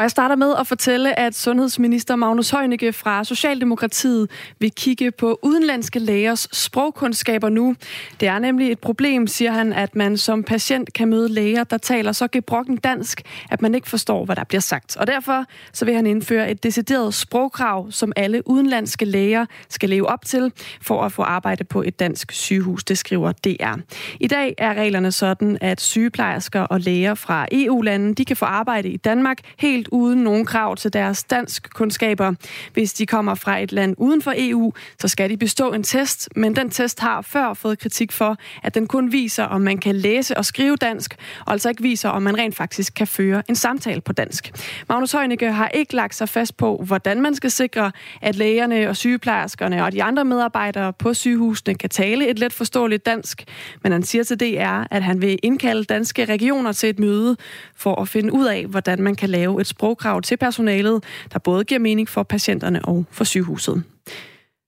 [0.00, 5.38] Og jeg starter med at fortælle, at sundhedsminister Magnus Heunicke fra Socialdemokratiet vil kigge på
[5.42, 7.76] udenlandske lægers sprogkundskaber nu.
[8.20, 11.78] Det er nemlig et problem, siger han, at man som patient kan møde læger, der
[11.78, 14.96] taler så gebrokken dansk, at man ikke forstår, hvad der bliver sagt.
[14.96, 20.08] Og derfor så vil han indføre et decideret sprogkrav, som alle udenlandske læger skal leve
[20.08, 23.78] op til for at få arbejde på et dansk sygehus, det skriver DR.
[24.20, 28.88] I dag er reglerne sådan, at sygeplejersker og læger fra EU-lande, de kan få arbejde
[28.88, 32.34] i Danmark helt uden nogen krav til deres dansk kundskaber.
[32.72, 36.28] Hvis de kommer fra et land uden for EU, så skal de bestå en test,
[36.36, 39.96] men den test har før fået kritik for, at den kun viser, om man kan
[39.96, 43.56] læse og skrive dansk, og altså ikke viser, om man rent faktisk kan føre en
[43.56, 44.52] samtale på dansk.
[44.88, 48.96] Magnus Heunicke har ikke lagt sig fast på, hvordan man skal sikre, at lægerne og
[48.96, 53.44] sygeplejerskerne og de andre medarbejdere på sygehusene kan tale et let forståeligt dansk,
[53.82, 57.36] men han siger til DR, at han vil indkalde danske regioner til et møde
[57.76, 61.64] for at finde ud af, hvordan man kan lave et sprogkrav til personalet, der både
[61.64, 63.82] giver mening for patienterne og for sygehuset.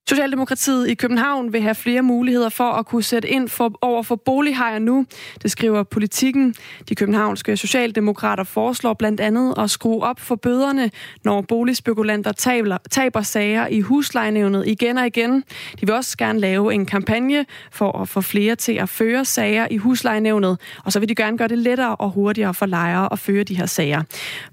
[0.08, 4.16] Socialdemokratiet i København vil have flere muligheder for at kunne sætte ind for, over for
[4.16, 5.06] bolighajer nu.
[5.42, 6.54] Det skriver politikken.
[6.88, 10.90] De københavnske socialdemokrater foreslår blandt andet at skrue op for bøderne,
[11.24, 15.44] når boligspekulanter taber, taber sager i huslejenævnet igen og igen.
[15.80, 19.66] De vil også gerne lave en kampagne for at få flere til at føre sager
[19.70, 23.18] i huslejenævnet, og så vil de gerne gøre det lettere og hurtigere for lejere at
[23.18, 24.02] føre de her sager.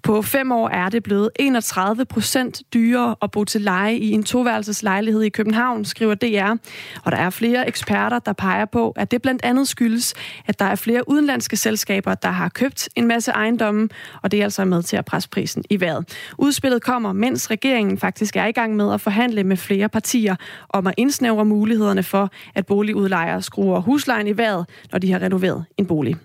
[0.04, 4.24] På fem år er det blevet 31 procent dyrere at bo til leje i en
[4.24, 6.56] toværelseslejlighed i København, skriver DR.
[7.04, 10.14] Og der er flere eksperter, der peger på, at det blandt andet skyldes,
[10.46, 13.90] at der er flere udenlandske selskaber, der har købt en masse ejendomme,
[14.22, 16.06] og det er altså med til at presse prisen i vejret.
[16.38, 20.36] Udspillet kommer, mens regeringen faktisk er i gang med at forhandle med flere partier
[20.70, 25.66] om at indsnævre mulighederne for, at boligudlejere skruer huslejen i vejret, når de har renoveret
[25.78, 26.16] en bolig.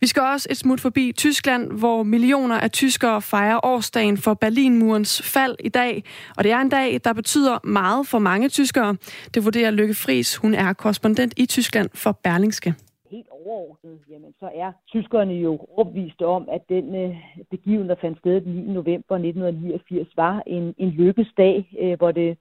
[0.00, 5.22] Vi skal også et smut forbi Tyskland, hvor millioner af tyskere fejrer årsdagen for Berlinmurens
[5.34, 6.04] fald i dag.
[6.36, 8.96] Og det er en dag, der betyder meget for mange tyskere.
[9.34, 10.36] Det vurderer Lykke Friis.
[10.36, 12.74] Hun er korrespondent i Tyskland for Berlingske
[13.10, 17.16] helt overordnet, jamen så er tyskerne jo opvist om, at den øh,
[17.50, 18.72] begivenhed, der fandt sted den 9.
[18.72, 22.38] november 1989, var en, en lykkesdag, øh, hvor det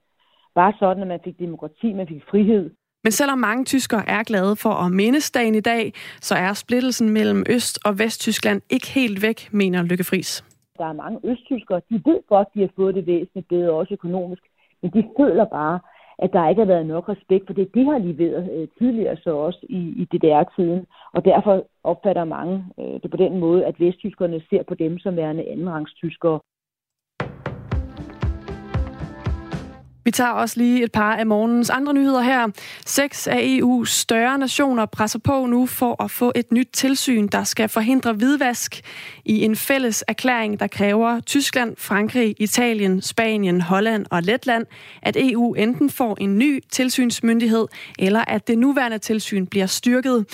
[0.56, 2.70] var sådan, at man fik demokrati, man fik frihed,
[3.08, 5.84] men selvom mange tyskere er glade for at mindes dagen i dag,
[6.22, 10.32] så er splittelsen mellem Øst- og Vesttyskland ikke helt væk, mener Lykke Friis.
[10.78, 14.44] Der er mange østtyskere, de ved godt, de har fået det væsentligt bedre, også økonomisk,
[14.82, 15.80] men de føler bare,
[16.20, 17.74] at der ikke har været nok respekt for det.
[17.74, 22.96] Det har leveret øh, tidligere så også i, i DDR-tiden, og derfor opfatter mange øh,
[23.02, 26.40] det på den måde, at vesttyskerne ser på dem som værende andenrangstyskere.
[30.08, 32.48] Vi tager også lige et par af morgens andre nyheder her.
[32.86, 37.44] Seks af EU's større nationer presser på nu for at få et nyt tilsyn, der
[37.44, 38.82] skal forhindre hvidvask
[39.26, 44.66] i en fælles erklæring, der kræver Tyskland, Frankrig, Italien, Spanien, Holland og Letland,
[45.02, 47.68] at EU enten får en ny tilsynsmyndighed,
[48.00, 50.26] eller at det nuværende tilsyn bliver styrket.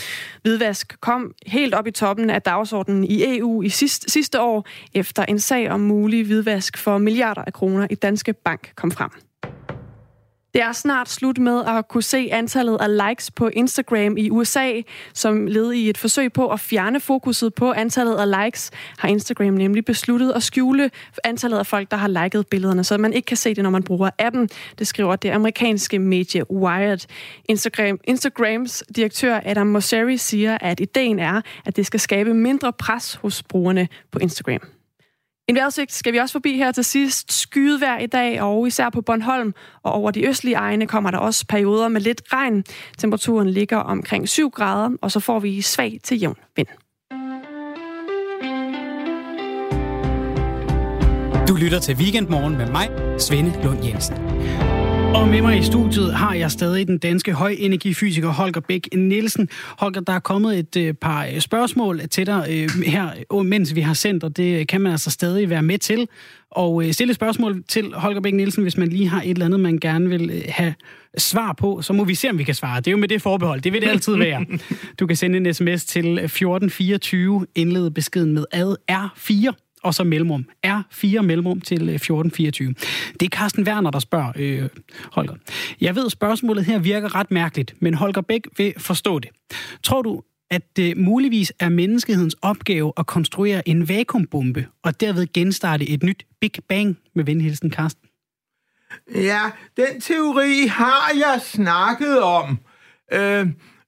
[0.41, 5.25] Hvidvask kom helt op i toppen af dagsordenen i EU i sidste, sidste år, efter
[5.25, 9.32] en sag om mulig hvidvask for milliarder af kroner i Danske Bank kom frem.
[10.53, 14.81] Det er snart slut med at kunne se antallet af likes på Instagram i USA,
[15.13, 19.53] som led i et forsøg på at fjerne fokuset på antallet af likes, har Instagram
[19.53, 20.91] nemlig besluttet at skjule
[21.23, 23.83] antallet af folk, der har liket billederne, så man ikke kan se det, når man
[23.83, 24.49] bruger appen.
[24.79, 27.07] Det skriver det amerikanske medie Wired.
[27.45, 33.15] Instagram, Instagrams direktør Adam Mosseri siger, at ideen er, at det skal skabe mindre pres
[33.15, 34.82] hos brugerne på Instagram.
[35.47, 37.33] En vejrudsigt skal vi også forbi her til sidst.
[37.33, 39.53] Skyet vejr i dag, og især på Bornholm
[39.83, 42.63] og over de østlige egne kommer der også perioder med lidt regn.
[42.97, 46.67] Temperaturen ligger omkring 7 grader, og så får vi svag til jævn vind.
[51.47, 54.72] Du lytter til Weekendmorgen med mig, Svende Lund Jensen.
[55.15, 59.49] Og med mig i studiet har jeg stadig den danske højenergifysiker Holger Bæk Nielsen.
[59.77, 63.81] Holger, der er kommet et øh, par øh, spørgsmål til dig øh, her, mens vi
[63.81, 66.07] har sendt, og det kan man altså stadig være med til.
[66.51, 69.77] Og stille spørgsmål til Holger Bæk Nielsen, hvis man lige har et eller andet, man
[69.77, 70.73] gerne vil have
[71.17, 72.79] svar på, så må vi se, om vi kan svare.
[72.79, 73.61] Det er jo med det forbehold.
[73.61, 74.45] Det vil det altid være.
[74.99, 80.45] Du kan sende en sms til 1424, indlede beskeden med ad R4 og så mellemrum.
[80.63, 82.73] Er fire mellemrum til øh, 1424.
[83.19, 84.69] Det er Carsten Werner, der spørger øh,
[85.11, 85.35] Holger.
[85.81, 89.29] Jeg ved, spørgsmålet her virker ret mærkeligt, men Holger Bæk vil forstå det.
[89.83, 95.89] Tror du, at det muligvis er menneskehedens opgave at konstruere en vakuumbombe og derved genstarte
[95.89, 98.09] et nyt Big Bang med venhilsen Carsten?
[99.15, 99.41] Ja,
[99.77, 102.59] den teori har jeg snakket om.
[103.13, 103.47] Øh,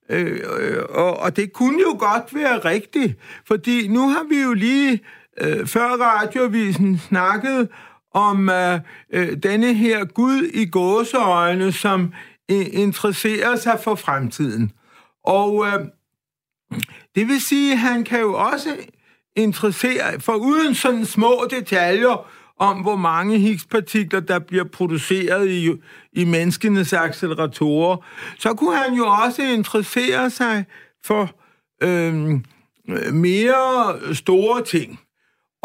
[0.09, 4.53] øh, øh og, og det kunne jo godt være rigtigt, fordi nu har vi jo
[4.53, 4.99] lige
[5.41, 7.67] øh, før radioavisen snakkede
[8.13, 8.79] om øh,
[9.13, 12.13] øh, denne her Gud i gåseøjne, som
[12.51, 14.71] øh, interesserer sig for fremtiden.
[15.23, 15.79] Og øh,
[17.15, 18.77] det vil sige, at han kan jo også
[19.35, 22.27] interessere, for uden sådan små detaljer
[22.59, 25.71] om, hvor mange Higgs-partikler, der bliver produceret i,
[26.13, 27.97] i menneskenes acceleratorer,
[28.39, 30.65] så kunne han jo også interessere sig
[31.05, 31.29] for
[31.83, 32.31] øh,
[32.89, 34.99] øh mere store ting.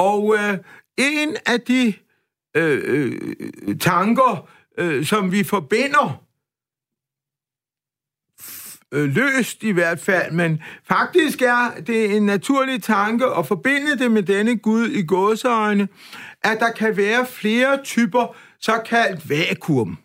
[0.01, 0.59] Og øh,
[0.99, 1.95] en af de
[2.57, 6.25] øh, øh, tanker, øh, som vi forbinder
[8.93, 14.11] øh, løst i hvert fald, men faktisk er det en naturlig tanke at forbinde det
[14.11, 15.89] med denne Gud i gåseøjne,
[16.43, 19.99] at der kan være flere typer såkaldt vakuum.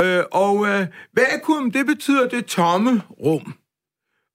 [0.00, 3.54] Øh, og øh, vakuum, det betyder det tomme rum.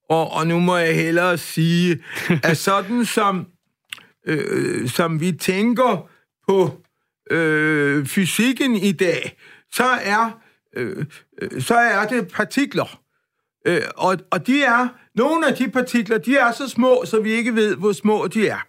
[0.09, 2.03] Og, og nu må jeg hellere sige,
[2.43, 3.47] at sådan som,
[4.27, 6.09] Øh, øh, som vi tænker
[6.47, 6.81] på
[7.31, 9.37] øh, fysikken i dag,
[9.71, 10.39] så er,
[10.75, 11.05] øh,
[11.41, 12.99] øh, så er det partikler.
[13.67, 17.31] Øh, og, og de er, nogle af de partikler, de er så små, så vi
[17.31, 18.67] ikke ved, hvor små de er.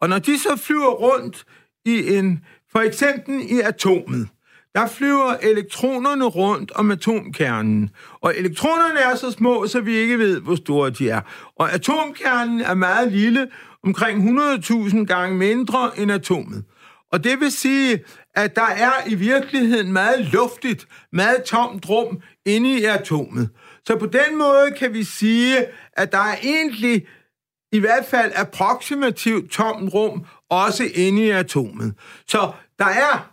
[0.00, 1.44] Og når de så flyver rundt
[1.84, 4.28] i en, for eksempel i atomet,
[4.74, 7.90] der flyver elektronerne rundt om atomkernen.
[8.20, 11.20] Og elektronerne er så små, så vi ikke ved, hvor store de er.
[11.56, 13.48] Og atomkernen er meget lille,
[13.84, 16.64] omkring 100.000 gange mindre end atomet.
[17.12, 22.80] Og det vil sige, at der er i virkeligheden meget luftigt, meget tomt rum inde
[22.80, 23.50] i atomet.
[23.86, 27.06] Så på den måde kan vi sige, at der er egentlig
[27.72, 31.94] i hvert fald approximativt tomt rum også inde i atomet.
[32.26, 33.32] Så der er,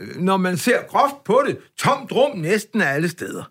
[0.00, 3.44] øh, når man ser groft på det, tomt rum næsten alle steder.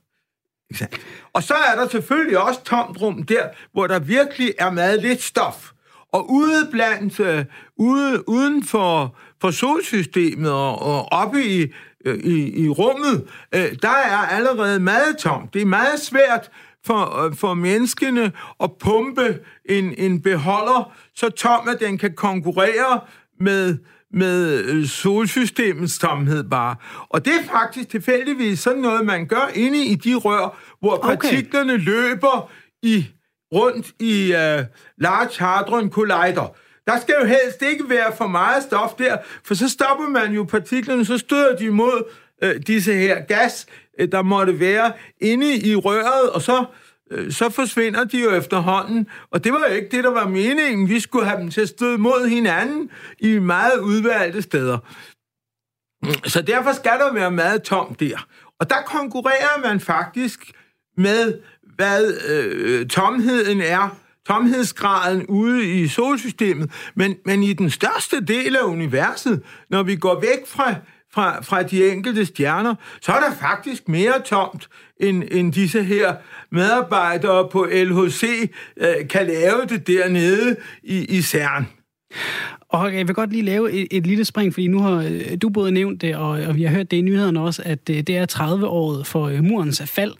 [1.33, 5.21] Og så er der selvfølgelig også tomt rum der, hvor der virkelig er meget lidt
[5.21, 5.71] stof.
[6.11, 7.45] Og ude blandt, uh,
[7.77, 11.67] ude, uden for, for solsystemet og, og oppe i,
[12.09, 15.53] uh, i, i rummet, uh, der er allerede meget tomt.
[15.53, 16.51] Det er meget svært
[16.85, 18.31] for, for menneskene
[18.63, 22.99] at pumpe en, en beholder så tom, at den kan konkurrere
[23.39, 23.77] med,
[24.13, 26.75] med solsystemets tomhed bare.
[27.09, 31.73] Og det er faktisk tilfældigvis sådan noget, man gør inde i de rør, hvor partiklerne
[31.73, 31.83] okay.
[31.83, 32.51] løber
[32.83, 33.05] i
[33.53, 34.65] rundt i uh,
[34.97, 36.55] Large Hadron Collider.
[36.87, 40.43] Der skal jo helst ikke være for meget stof der, for så stopper man jo
[40.43, 42.03] partiklerne, så støder de imod
[42.45, 43.65] uh, disse her gas,
[44.01, 46.65] uh, der måtte være inde i røret, og så,
[47.11, 49.07] uh, så forsvinder de jo efterhånden.
[49.31, 50.89] Og det var jo ikke det, der var meningen.
[50.89, 54.77] Vi skulle have dem til at støde mod hinanden i meget udvalgte steder.
[56.25, 58.27] Så derfor skal der være meget tomt der.
[58.59, 60.51] Og der konkurrerer man faktisk
[60.97, 61.39] med
[61.81, 63.95] hvad øh, øh, tomheden er,
[64.27, 70.19] tomhedsgraden ude i solsystemet, men, men i den største del af universet, når vi går
[70.19, 70.75] væk fra,
[71.13, 76.15] fra, fra de enkelte stjerner, så er der faktisk mere tomt, end, end disse her
[76.51, 81.67] medarbejdere på LHC øh, kan lave det dernede i, i CERN.
[82.71, 85.49] Og jeg vil godt lige lave et, et lille spring, fordi nu har øh, du
[85.49, 88.17] både nævnt det, og, og vi har hørt det i nyhederne også, at øh, det
[88.17, 90.13] er 30-året for øh, murens fald.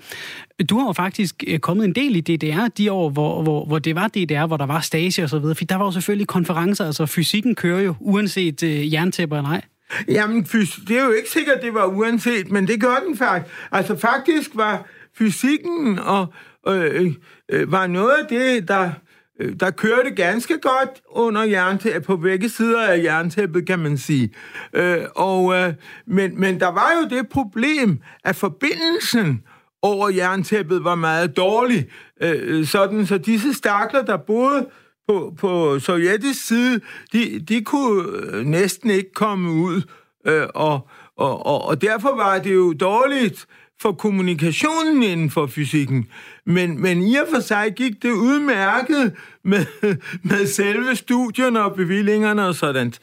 [0.69, 3.95] Du har jo faktisk kommet en del i DDR de år, hvor, hvor, hvor det
[3.95, 6.85] var DDR, hvor der var stage og så videre, for der var jo selvfølgelig konferencer,
[6.85, 9.61] altså fysikken kører jo, uanset uh, jerntæpper eller ej.
[10.07, 13.55] Jamen, det er jo ikke sikkert, det var uanset, men det gør den faktisk.
[13.71, 14.85] Altså faktisk var
[15.17, 16.33] fysikken og
[16.67, 17.11] øh,
[17.51, 18.91] øh, var noget af det, der
[19.41, 23.97] Øh, der der kørte ganske godt under jerntæppet, på begge sider af jerntæppet, kan man
[23.97, 24.33] sige.
[24.73, 25.73] Øh, og, øh,
[26.07, 29.43] men, men der var jo det problem, at forbindelsen
[29.81, 31.89] over jerntæppet var meget dårlig.
[32.21, 34.67] Øh, sådan, så disse stakler, der boede
[35.07, 36.81] på, på sovjetisk side,
[37.13, 39.81] de, de kunne øh, næsten ikke komme ud.
[40.27, 43.47] Øh, og, og, og, og derfor var det jo dårligt
[43.81, 46.07] for kommunikationen inden for fysikken.
[46.45, 49.65] Men, men i og for sig gik det udmærket med,
[50.29, 52.93] med selve studierne og bevillingerne og sådan.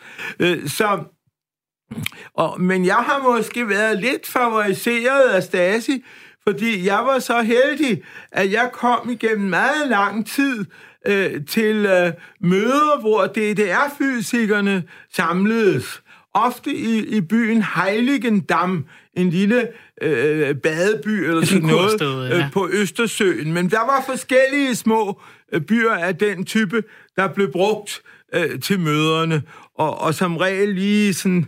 [0.41, 0.99] Øh, så,
[2.35, 6.05] og, men jeg har måske været lidt favoriseret af Stasi,
[6.49, 8.03] fordi jeg var så heldig,
[8.33, 10.65] at jeg kom igennem meget lang tid
[11.07, 14.83] øh, til øh, møder, hvor DDR-fysikerne
[15.13, 16.03] samledes.
[16.35, 19.69] Ofte i, i byen Heiligendam, en lille
[20.03, 22.37] øh, badeby eller sådan noget sted, ja.
[22.37, 23.53] øh, på Østersøen.
[23.53, 25.21] Men der var forskellige små
[25.53, 26.83] øh, byer af den type,
[27.17, 28.03] der blev brugt
[28.35, 29.43] øh, til møderne,
[29.75, 31.47] og, og som regel lige sådan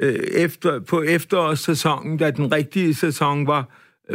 [0.00, 3.68] øh, efter, på efterårssæsonen, da den rigtige sæson var,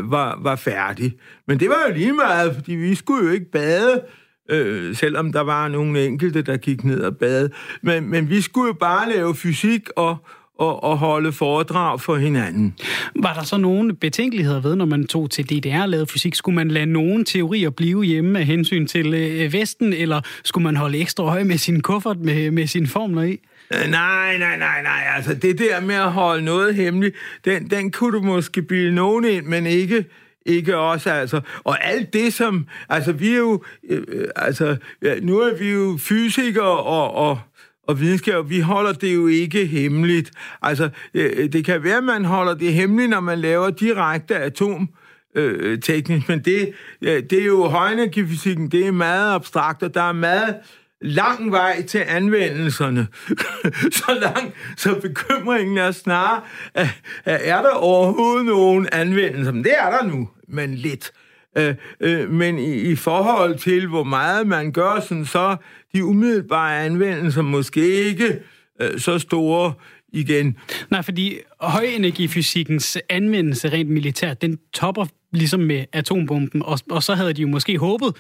[0.04, 1.14] var, var færdig.
[1.48, 4.02] Men det var jo lige meget, fordi vi skulle jo ikke bade
[4.50, 7.50] øh, selvom der var nogle enkelte, der gik ned og bad.
[7.82, 10.18] Men, men vi skulle jo bare lave fysik og,
[10.60, 12.76] og, og holde foredrag for hinanden.
[13.16, 16.36] Var der så nogle betænkeligheder ved, når man tog til DDR og lavede fysik?
[16.36, 20.76] Skulle man lade nogen teorier blive hjemme af hensyn til øh, Vesten, eller skulle man
[20.76, 23.40] holde ekstra høj med sin kuffert med, med sine formler i?
[23.74, 25.04] Øh, nej, nej, nej, nej.
[25.16, 27.16] Altså, det der med at holde noget hemmeligt,
[27.46, 30.06] den, den kunne du måske bilde nogen ind, men ikke,
[30.46, 31.42] ikke også, altså.
[31.64, 32.68] Og alt det, som...
[32.90, 33.64] Altså, vi er jo...
[33.90, 37.40] Øh, altså, ja, nu er vi jo fysikere og, og,
[37.88, 40.32] og videnskab, vi holder det jo ikke hemmeligt.
[40.62, 44.90] Altså, øh, det kan være, at man holder det hemmeligt, når man laver direkte atom
[45.36, 50.14] øh, teknisk, men det, det er jo højenergifysikken, det er meget abstrakt, og der er
[50.14, 50.56] meget
[51.02, 53.08] lang vej til anvendelserne.
[53.98, 56.42] så lang, så bekymringen er snarere,
[57.26, 59.52] er der overhovedet nogen anvendelser?
[59.52, 61.12] Men det er der nu, men lidt.
[61.58, 65.56] Øh, øh, men i, i forhold til, hvor meget man gør, sådan, så
[65.94, 68.40] de umiddelbare anvendelser måske ikke
[68.82, 69.74] øh, så store
[70.14, 70.58] igen.
[70.90, 77.34] Nej, fordi højenergifysikkens anvendelse rent militært, den topper ligesom med atombomben, og, og så havde
[77.34, 78.16] de jo måske håbet,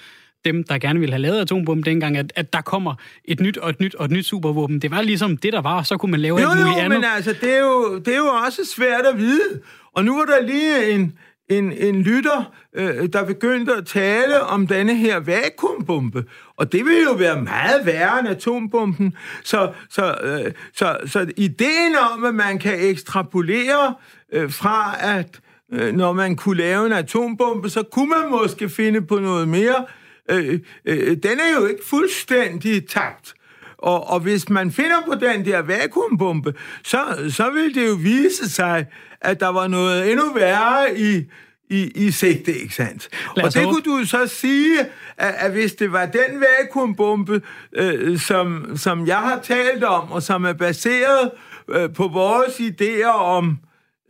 [0.45, 2.95] dem, der gerne ville have lavet atombomben dengang, at, at der kommer
[3.25, 4.81] et nyt og et nyt og et nyt supervåben.
[4.81, 6.99] Det var ligesom det, der var, så kunne man lave jo, alt muligt jo, andet.
[6.99, 9.61] men altså, det er, jo, det er jo også svært at vide.
[9.93, 11.13] Og nu er der lige en,
[11.49, 16.23] en, en lytter, øh, der begyndte at tale om denne her vakuumbombe.
[16.57, 19.13] Og det vil jo være meget værre end atombomben.
[19.43, 23.95] Så, så, øh, så, så ideen om, at man kan ekstrapolere
[24.33, 25.39] øh, fra, at
[25.73, 29.85] øh, når man kunne lave en atombombe, så kunne man måske finde på noget mere,
[30.31, 33.33] øh, øh, den er jo ikke fuldstændig tabt.
[33.77, 38.49] Og, og hvis man finder på den der vakuumbombe, så, så vil det jo vise
[38.49, 38.85] sig,
[39.25, 41.23] at der var noget endnu værre i,
[41.69, 43.09] i, i sigte, ikke sandt?
[43.29, 43.81] Og det håbe.
[43.81, 44.79] kunne du så sige,
[45.17, 47.41] at, at hvis det var den vakuumbombe,
[47.73, 51.31] øh, som, som jeg har talt om, og som er baseret
[51.69, 53.57] øh, på vores idéer om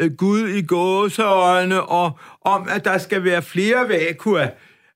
[0.02, 4.50] øh, Gud i gåseøjne, og om, at der skal være flere vakua,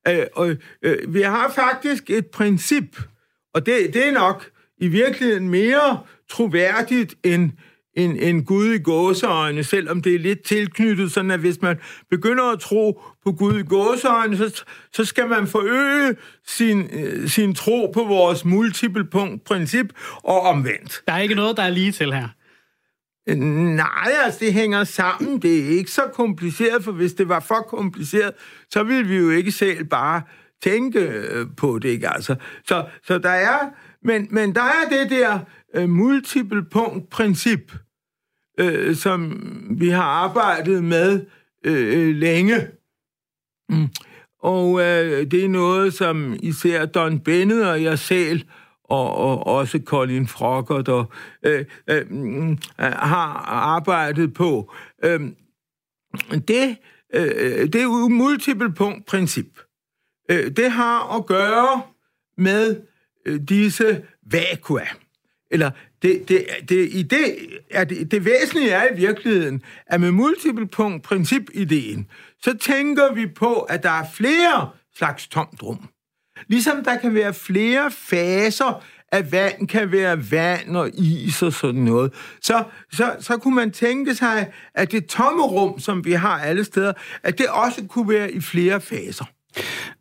[0.08, 3.02] øh, og, øh, vi har faktisk et princip,
[3.54, 6.00] og det, det er nok i virkeligheden mere
[6.30, 7.52] troværdigt end
[7.94, 11.78] en, en Gud i gåseøjne, selvom det er lidt tilknyttet, sådan at hvis man
[12.10, 14.64] begynder at tro på Gud i gåseøjne, så,
[14.94, 16.16] så skal man forøge
[16.48, 19.86] sin, øh, sin tro på vores multiple punkt princip
[20.24, 21.02] og omvendt.
[21.08, 22.28] Der er ikke noget, der er lige til her.
[23.36, 25.42] Nej, altså det hænger sammen.
[25.42, 28.32] Det er ikke så kompliceret, for hvis det var for kompliceret,
[28.70, 30.22] så ville vi jo ikke selv bare
[30.64, 32.10] tænke øh, på det, ikke?
[32.10, 32.36] Altså,
[32.68, 33.60] så, så der er,
[34.04, 35.40] men, men der er det der
[35.78, 37.72] uh, multiple punkt princip,
[38.60, 39.42] øh, som
[39.80, 41.26] vi har arbejdet med
[41.66, 42.68] øh, øh, længe.
[43.70, 43.88] Mm.
[44.42, 48.42] Og øh, det er noget, som især Don Bennett og jeg selv
[48.84, 51.06] og, og også Colin Frockert, der
[51.44, 54.74] øh, øh, mm, har arbejdet på.
[55.04, 55.20] Øh,
[56.48, 56.78] det,
[57.14, 59.60] øh, det er jo multiple punkt princip.
[60.32, 61.82] Øh, det har at gøre
[62.38, 62.82] med
[63.26, 64.86] øh, disse vakua.
[65.52, 65.72] Eller
[66.02, 67.36] det, det, det, i det,
[67.72, 72.08] er det, det væsentlige er i virkeligheden, at med multiple punkt princip-ideen,
[72.44, 75.90] så tænker vi på, at der er flere slags tomt rum.
[76.48, 81.82] Ligesom der kan være flere faser at vand kan være vand og is og sådan
[81.82, 86.40] noget, så, så, så kunne man tænke sig, at det tomme rum, som vi har
[86.40, 86.94] alle steder,
[87.24, 89.26] at det også kunne være i flere faser.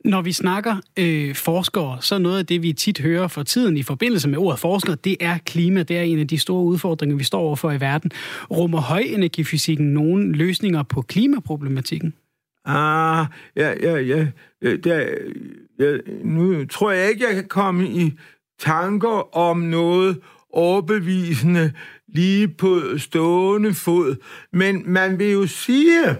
[0.05, 3.83] Når vi snakker øh, forskere, så noget af det, vi tit hører for tiden i
[3.83, 5.83] forbindelse med ordet forsker, det er klima.
[5.83, 8.11] Det er en af de store udfordringer, vi står overfor i verden.
[8.51, 12.15] Rummer højenergifysikken nogle løsninger på klimaproblematikken?
[12.65, 13.27] Ah,
[13.57, 14.27] ja, ja, ja.
[14.63, 15.05] ja,
[15.81, 18.13] ja nu tror jeg ikke, jeg kan komme i
[18.59, 20.19] tanker om noget
[20.53, 21.73] overbevisende
[22.09, 24.17] lige på stående fod.
[24.53, 26.17] Men man vil jo sige,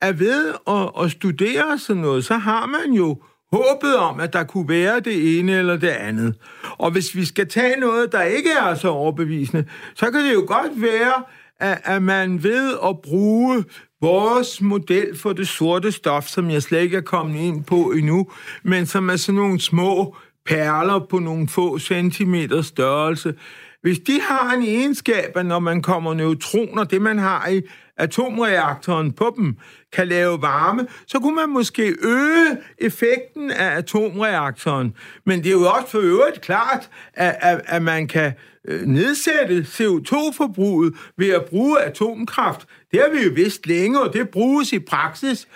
[0.00, 3.22] at ved at, at studere sådan noget, så har man jo
[3.52, 6.34] håbet om, at der kunne være det ene eller det andet.
[6.78, 10.44] Og hvis vi skal tage noget, der ikke er så overbevisende, så kan det jo
[10.46, 11.22] godt være,
[11.60, 13.64] at, at man ved at bruge
[14.00, 18.26] vores model for det sorte stof, som jeg slet ikke er kommet ind på endnu,
[18.62, 23.34] men som er sådan nogle små perler på nogle få centimeter størrelse.
[23.82, 27.62] Hvis de har en egenskab, at når man kommer neutroner, det man har i
[27.98, 29.56] atomreaktoren på dem,
[29.92, 34.94] kan lave varme, så kunne man måske øge effekten af atomreaktoren.
[35.24, 38.32] Men det er jo også for øvrigt klart, at, at, at man kan
[38.68, 42.66] øh, nedsætte CO2-forbruget ved at bruge atomkraft.
[42.90, 45.48] Det har vi jo vidst længe, og det bruges i praksis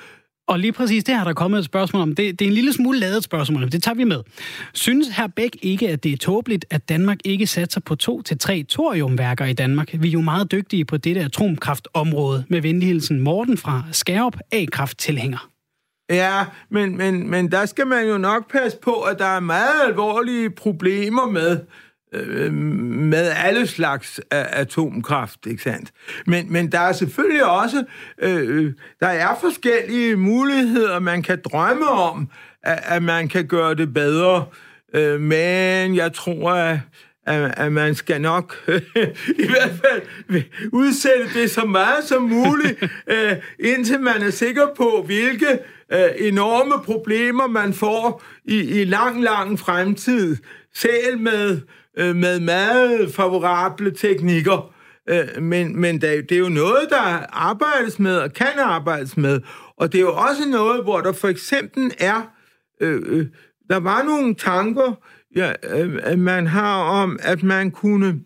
[0.53, 2.15] og lige præcis det har der kommet et spørgsmål om.
[2.15, 4.21] Det, det er en lille smule lavet spørgsmål, det tager vi med.
[4.75, 8.39] Synes herr Bæk ikke, at det er tåbeligt, at Danmark ikke satser på to til
[8.39, 9.89] tre thoriumværker i Danmark?
[9.93, 15.49] Vi er jo meget dygtige på dette atomkraftområde med venligheden Morten fra Skærup, A-kraft-tilhænger.
[16.11, 19.87] Ja, men, men, men der skal man jo nok passe på, at der er meget
[19.87, 21.61] alvorlige problemer med,
[22.13, 25.93] øh, med alle slags atomkraft, ikke sandt?
[26.27, 27.85] Men, men der er selvfølgelig også,
[28.19, 32.29] øh, der er forskellige muligheder, man kan drømme om,
[32.63, 34.47] at, at man kan gøre det bedre.
[34.95, 36.79] Øh, men jeg tror, at
[37.27, 38.57] at, at man skal nok
[39.45, 40.03] i hvert fald
[40.73, 42.83] udsætte det så meget som muligt,
[43.15, 45.59] øh, indtil man er sikker på, hvilke
[45.93, 50.37] øh, enorme problemer man får i, i lang, lang fremtid,
[50.75, 51.61] selv med,
[51.99, 54.75] øh, med meget favorable teknikker.
[55.09, 59.41] Øh, men men det, det er jo noget, der arbejdes med og kan arbejdes med.
[59.77, 62.23] Og det er jo også noget, hvor der for eksempel er...
[62.81, 63.27] Øh, øh,
[63.71, 64.95] der var nogle tanker
[65.37, 68.21] ja, øh, man har om, at man kunne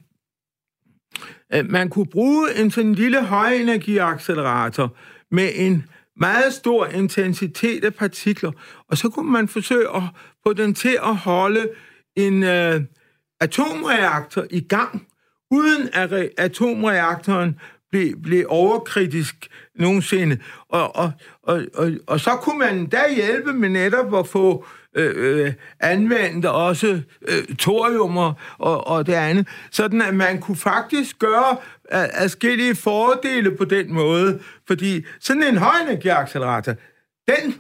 [1.70, 4.96] man kunne bruge en sådan lille højenergiaccelerator
[5.30, 5.84] med en
[6.16, 8.52] meget stor intensitet af partikler,
[8.90, 10.02] og så kunne man forsøge at
[10.42, 11.68] få den til at holde
[12.16, 12.80] en øh,
[13.40, 15.06] atomreaktor i gang,
[15.50, 17.58] uden at re- atomreaktoren
[17.90, 20.38] blev, blev overkritisk nogensinde.
[20.68, 21.12] Og, og,
[21.42, 24.66] og, og, og så kunne man da hjælpe med netop at få
[24.96, 31.18] øh, øh, anvendt også øh, thoriumer og, og det andet, sådan at man kunne faktisk
[31.18, 31.56] gøre
[31.90, 36.74] adskillige fordele på den måde, fordi sådan en højenergiaccelerator,
[37.28, 37.54] den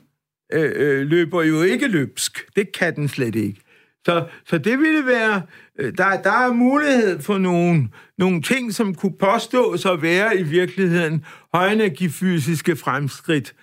[0.52, 2.46] øh, øh, løber jo ikke løbsk.
[2.56, 3.60] Det kan den slet ikke.
[4.06, 5.42] Så, så det ville være,
[5.78, 7.88] øh, der, der er mulighed for nogle,
[8.18, 13.54] nogle ting, som kunne påstås at være i virkeligheden højenergifysiske fremskridt.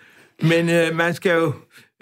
[0.42, 1.54] Men øh, man skal jo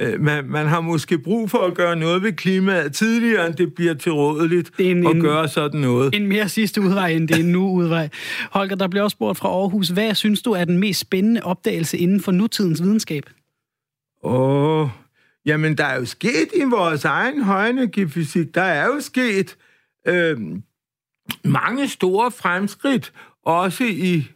[0.01, 3.73] øh, man, man har måske brug for at gøre noget ved klimaet tidligere, end det
[3.73, 6.15] bliver tilrådeligt det en, at en, gøre sådan noget.
[6.15, 8.09] En mere sidste udvej, end det er nu udvej.
[8.51, 9.89] Holger, der bliver også spurgt fra Aarhus.
[9.89, 13.23] Hvad synes du er den mest spændende opdagelse inden for nutidens videnskab?
[14.23, 14.87] Åh,
[15.45, 19.57] jamen der er jo sket i vores egen højenergifysik, der er jo sket
[20.07, 20.37] øh,
[21.43, 23.13] mange store fremskridt,
[23.45, 24.27] også i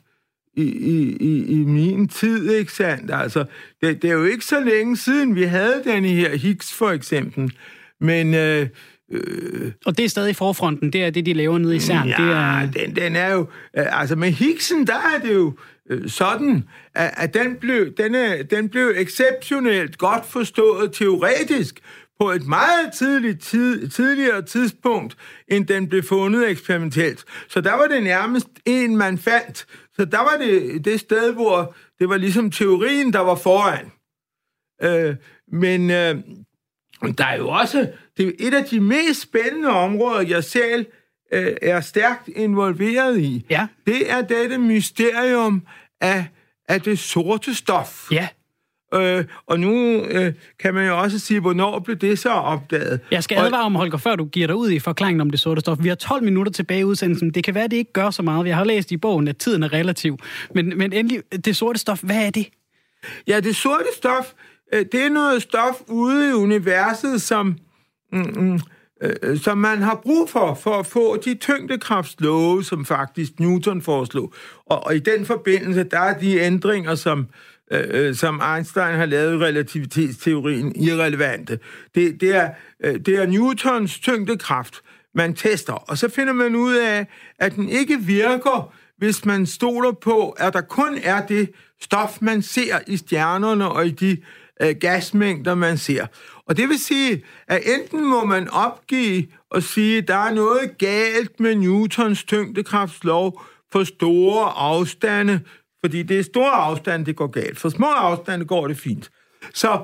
[0.58, 3.12] i, i, i, i min tid, ikke sandt?
[3.14, 3.46] Altså,
[3.82, 7.52] det, det er jo ikke så længe siden, vi havde den her Higgs, for eksempel.
[8.00, 8.34] Men...
[8.34, 8.68] Øh,
[9.12, 12.08] Øh, og det er stadig forfronten, det er det, de laver nede i CERN.
[12.08, 12.72] Ja, det er...
[12.72, 13.40] den, den er jo...
[13.78, 15.54] Øh, altså med Higgsen, der er det jo
[15.90, 16.64] øh, sådan,
[16.94, 21.80] at, at den, blev, denne, den blev exceptionelt godt forstået teoretisk
[22.20, 25.18] på et meget tidligt, tid, tidligere tidspunkt,
[25.48, 27.26] end den blev fundet eksperimentelt.
[27.48, 29.66] Så der var det nærmest en, man fandt,
[29.96, 33.92] så der var det det sted, hvor det var ligesom teorien, der var foran.
[34.84, 35.16] Øh,
[35.52, 36.16] men øh,
[37.18, 40.86] der er jo også, det er et af de mest spændende områder, jeg selv
[41.34, 43.46] øh, er stærkt involveret i.
[43.50, 43.68] Ja.
[43.88, 45.64] Det er dette mysterium
[46.02, 46.26] af,
[46.70, 48.12] af det sorte stof.
[48.12, 48.28] Ja.
[48.94, 53.00] Øh, og nu øh, kan man jo også sige, hvornår blev det så opdaget?
[53.12, 55.62] Jeg skal advare om, Holger, før du giver dig ud i forklaringen om det sorte
[55.62, 55.78] stof.
[55.82, 57.30] Vi har 12 minutter tilbage i udsendelsen.
[57.32, 58.48] Det kan være, at det ikke gør så meget.
[58.48, 60.18] Jeg har læst i bogen, at tiden er relativ.
[60.56, 62.48] Men, men endelig, det sorte stof, hvad er det?
[63.28, 64.34] Ja, det sorte stof,
[64.74, 67.58] øh, det er noget stof ude i universet, som...
[68.12, 68.60] Mm, mm,
[69.06, 73.82] Øh, øh, som man har brug for, for at få de tyngdekraftslove, som faktisk Newton
[73.82, 74.34] foreslog.
[74.66, 77.28] Og, og i den forbindelse, der er de ændringer, som,
[77.72, 81.60] øh, øh, som Einstein har lavet i relativitetsteorien, irrelevante.
[81.96, 82.50] Det, det, er,
[82.84, 84.82] øh, det er Newtons tyngdekraft,
[85.16, 87.08] man tester, og så finder man ud af,
[87.40, 91.52] at den ikke virker, hvis man stoler på, at der kun er det
[91.82, 94.18] stof, man ser i stjernerne og i de
[94.62, 96.06] øh, gasmængder, man ser.
[96.48, 100.78] Og det vil sige, at enten må man opgive og sige, at der er noget
[100.78, 103.42] galt med Newtons tyngdekraftslov
[103.72, 105.40] for store afstande,
[105.84, 107.60] fordi det er store afstande, det går galt.
[107.60, 109.10] For små afstande går det fint.
[109.54, 109.84] Så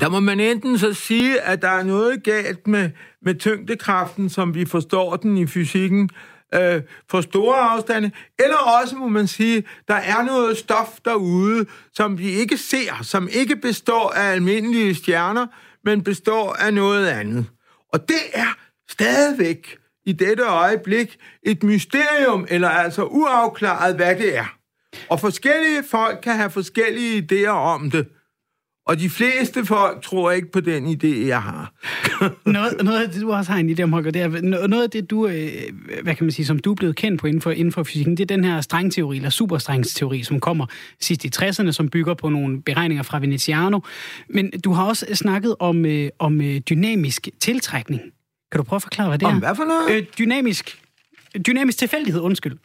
[0.00, 2.90] der må man enten så sige, at der er noget galt med,
[3.22, 6.10] med tyngdekraften, som vi forstår den i fysikken,
[6.54, 12.18] øh, for store afstande, eller også må man sige, der er noget stof derude, som
[12.18, 15.46] vi ikke ser, som ikke består af almindelige stjerner,
[15.84, 17.46] men består af noget andet.
[17.92, 18.56] Og det er
[18.90, 19.76] stadigvæk
[20.06, 24.56] i dette øjeblik et mysterium, eller altså uafklaret, hvad det er.
[25.08, 28.06] Og forskellige folk kan have forskellige idéer om det.
[28.86, 31.72] Og de fleste folk tror ikke på den idé, jeg har.
[32.46, 34.28] noget, noget af det, du også har en idé om, Holger, det er,
[34.68, 35.48] noget af det, du, øh,
[36.02, 38.16] hvad kan man sige, som du er blevet kendt på inden for, inden for fysikken,
[38.16, 40.66] det er den her strengteori, eller superstrengsteori, som kommer
[41.00, 43.80] sidst i 60'erne, som bygger på nogle beregninger fra Veneziano.
[44.28, 48.00] Men du har også snakket om, øh, om øh, dynamisk tiltrækning.
[48.52, 49.38] Kan du prøve at forklare, hvad det om er?
[49.38, 49.90] hvad for noget?
[49.96, 50.82] Øh, dynamisk,
[51.46, 52.56] dynamisk tilfældighed, undskyld.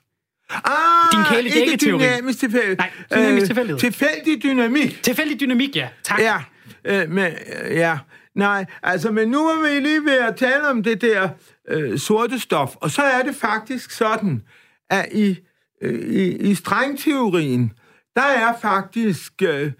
[0.49, 2.77] Ah, Din kæle ikke dynamisk tilfældighed.
[2.77, 3.79] Nej, dynamisk tilfældighed.
[3.79, 5.03] Tilfældig dynamik.
[5.03, 5.87] Tilfældig dynamik, ja.
[6.03, 6.19] Tak.
[6.19, 6.37] Ja,
[6.85, 7.25] øh, men,
[7.65, 7.97] øh, ja.
[8.35, 11.29] Nej, altså, men nu er vi lige ved at tale om det der
[11.69, 14.41] øh, sorte stof, og så er det faktisk sådan,
[14.89, 15.37] at i,
[15.81, 17.71] øh, i, i strengteorien,
[18.15, 19.71] der er faktisk, øh,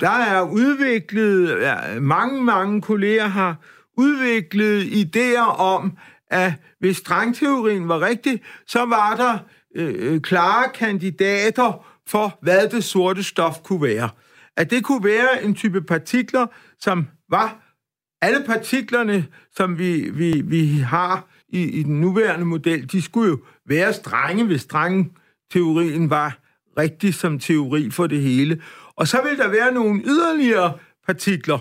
[0.00, 3.56] der er udviklet, ja, mange, mange kolleger har
[3.98, 5.98] udviklet idéer om,
[6.30, 9.38] at hvis strengteorien var rigtig, så var der
[9.74, 14.08] Øh, øh, klare kandidater for, hvad det sorte stof kunne være.
[14.56, 16.46] At det kunne være en type partikler,
[16.80, 17.64] som var
[18.22, 23.38] alle partiklerne, som vi, vi, vi har i, i den nuværende model, de skulle jo
[23.66, 26.38] være strenge, hvis strenge-teorien var
[26.78, 28.62] rigtig som teori for det hele.
[28.96, 31.58] Og så vil der være nogle yderligere partikler,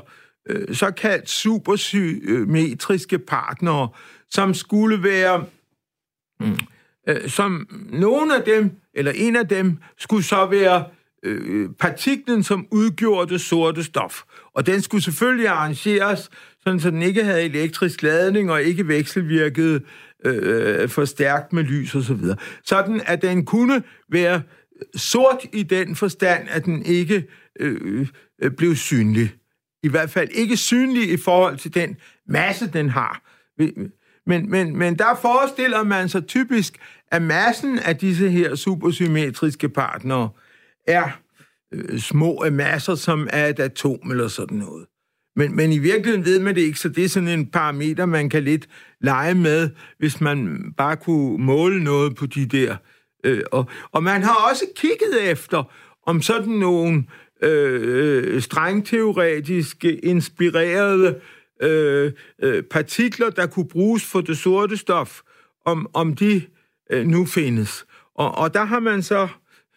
[0.49, 3.89] øh, såkaldt supersymmetriske partnere,
[4.29, 5.45] som skulle være,
[6.39, 6.57] mm,
[7.09, 10.85] øh, som nogle af dem, eller en af dem, skulle så være
[11.23, 14.21] øh, øh, partiklen, som udgjorde det sorte stof.
[14.53, 16.29] Og den skulle selvfølgelig arrangeres,
[16.63, 19.81] sådan så den ikke havde elektrisk ladning og ikke vekselvirkede
[20.25, 22.03] øh, for stærkt med lys osv.
[22.03, 22.37] Så videre.
[22.63, 24.41] sådan at den kunne være
[24.95, 27.27] sort i den forstand, at den ikke
[27.59, 28.07] øh,
[28.41, 29.35] øh blev synlig.
[29.83, 31.95] I hvert fald ikke synlig i forhold til den
[32.27, 33.21] masse, den har.
[34.27, 36.77] Men, men, men der forestiller man sig typisk,
[37.11, 40.29] at massen af disse her supersymmetriske partnere
[40.87, 41.09] er
[41.73, 44.85] øh, små masser, som er et atom eller sådan noget.
[45.35, 48.29] Men, men i virkeligheden ved man det ikke, så det er sådan en parameter, man
[48.29, 48.67] kan lidt
[49.01, 49.69] lege med,
[49.99, 52.75] hvis man bare kunne måle noget på de der.
[53.23, 55.71] Øh, og, og man har også kigget efter,
[56.07, 57.03] om sådan nogle
[57.43, 61.19] øh, øh strengteoretiske, inspirerede
[61.63, 62.11] øh,
[62.43, 65.21] øh, partikler, der kunne bruges for det sorte stof,
[65.65, 66.41] om, om de
[66.91, 67.85] øh, nu findes.
[68.15, 69.27] Og, og der har man så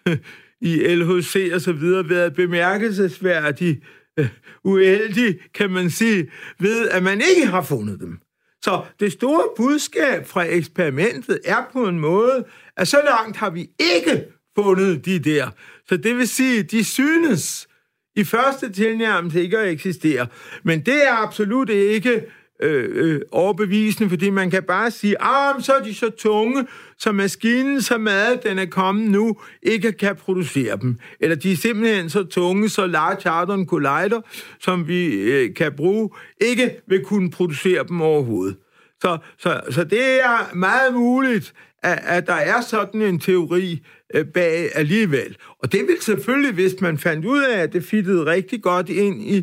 [0.08, 0.16] øh,
[0.60, 3.82] i LHC og så videre været bemærkelsesværdig
[4.18, 4.28] øh,
[4.64, 8.18] uheldig, kan man sige, ved at man ikke har fundet dem.
[8.62, 12.44] Så det store budskab fra eksperimentet er på en måde,
[12.76, 14.24] at så langt har vi ikke
[14.58, 15.50] fundet de der.
[15.88, 17.68] Så det vil sige, de synes
[18.16, 20.26] i første tilnærmelse ikke at eksistere.
[20.62, 22.22] Men det er absolut ikke
[22.62, 26.66] øh, øh, overbevisende, fordi man kan bare sige, ah, så er de så tunge,
[26.98, 30.98] så maskinen, så mad, den er kommet nu, ikke kan producere dem.
[31.20, 34.20] Eller de er simpelthen så tunge, så Large Hadron Collider,
[34.60, 36.10] som vi øh, kan bruge,
[36.40, 38.56] ikke vil kunne producere dem overhovedet.
[39.02, 43.82] Så, så, så det er meget muligt, at, at der er sådan en teori
[44.14, 45.36] Øh, bag alligevel.
[45.58, 49.22] Og det vil selvfølgelig, hvis man fandt ud af, at det fittede rigtig godt ind
[49.22, 49.42] i,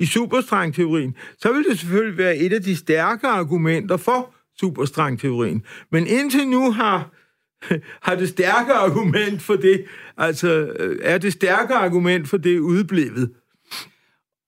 [0.00, 5.62] i superstrengteorien, så vil det selvfølgelig være et af de stærke argumenter for superstrengteorien.
[5.92, 7.10] Men indtil nu har,
[8.06, 9.84] har det stærke argument for det,
[10.16, 13.30] altså øh, er det stærke argument for det udblevet.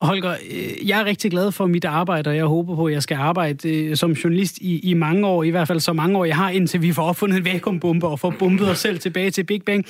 [0.01, 3.03] Holger, øh, jeg er rigtig glad for mit arbejde, og jeg håber på, at jeg
[3.03, 6.25] skal arbejde øh, som journalist i, i mange år, i hvert fald så mange år,
[6.25, 9.45] jeg har, indtil vi får opfundet en vakuumbombe og får bumpet os selv tilbage til
[9.45, 9.85] Big Bang.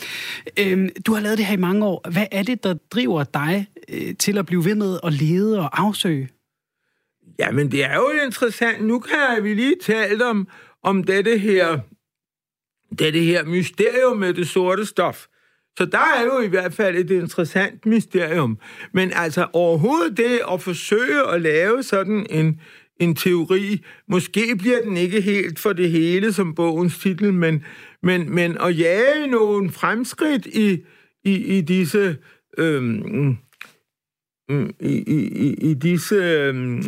[0.58, 2.10] Øhm, du har lavet det her i mange år.
[2.10, 5.80] Hvad er det, der driver dig øh, til at blive ved med at lede og
[5.82, 6.28] afsøge?
[7.38, 8.86] Jamen, det er jo interessant.
[8.86, 10.48] Nu kan vi lige tale om,
[10.82, 11.78] om dette her,
[12.98, 15.26] dette her mysterium med det sorte stof.
[15.78, 18.58] Så der er jo i hvert fald et interessant mysterium.
[18.92, 22.60] Men altså overhovedet det at forsøge at lave sådan en,
[23.00, 27.64] en teori, måske bliver den ikke helt for det hele som bogens titel, men,
[28.02, 30.82] men, men at jage nogle fremskridt i,
[31.24, 32.16] i, i disse...
[32.58, 33.36] Øhm,
[34.48, 36.82] mm, i, i, i disse øhm,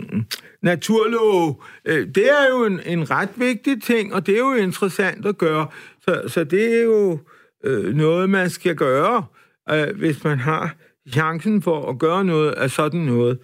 [0.63, 5.27] naturlove, øh, det er jo en, en ret vigtig ting, og det er jo interessant
[5.27, 5.67] at gøre.
[6.01, 7.19] Så, så det er jo
[7.65, 9.25] øh, noget, man skal gøre,
[9.71, 10.77] øh, hvis man har
[11.13, 13.39] chancen for at gøre noget af sådan noget.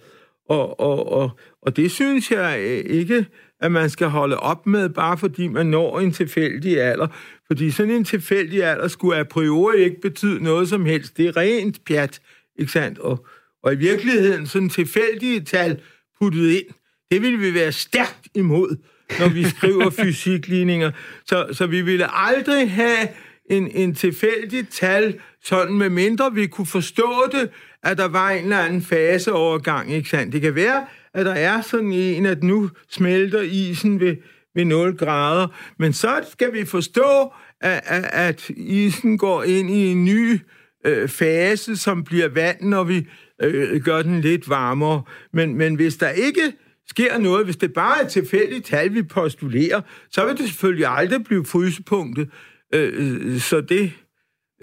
[0.49, 3.25] Og, og, og, og det synes jeg ikke,
[3.61, 7.07] at man skal holde op med, bare fordi man når en tilfældig alder.
[7.47, 11.17] Fordi sådan en tilfældig alder skulle a priori ikke betyde noget som helst.
[11.17, 12.19] Det er rent pjat,
[12.59, 12.99] ikke sandt?
[12.99, 13.25] Og,
[13.63, 15.81] og i virkeligheden, sådan tilfældige tal
[16.21, 16.65] puttet ind,
[17.11, 18.77] det vil vi være stærkt imod,
[19.19, 20.91] når vi skriver fysikligninger.
[21.25, 23.07] Så, så vi ville aldrig have
[23.49, 27.49] en, en tilfældig tal, sådan med mindre vi kunne forstå det,
[27.83, 30.33] at der var en eller anden faseovergang, ikke sandt?
[30.33, 34.15] Det kan være, at der er sådan en, at nu smelter isen ved,
[34.55, 35.47] ved 0 grader,
[35.79, 40.39] men så skal vi forstå, at, at, at isen går ind i en ny
[40.85, 43.07] øh, fase, som bliver vand, når vi
[43.41, 45.01] øh, gør den lidt varmere.
[45.33, 46.53] Men, men hvis der ikke
[46.87, 49.81] sker noget, hvis det bare er et tilfældigt tal, vi postulerer,
[50.11, 52.29] så vil det selvfølgelig aldrig blive frysepunktet.
[52.75, 53.91] Øh, så det,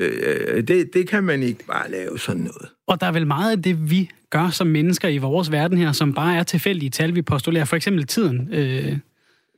[0.00, 2.68] øh, det, det kan man ikke bare lave sådan noget.
[2.86, 5.92] Og der er vel meget af det, vi gør som mennesker i vores verden her,
[5.92, 7.64] som bare er tilfældige tal, vi postulerer.
[7.64, 8.54] For eksempel tiden.
[8.54, 8.96] Øh...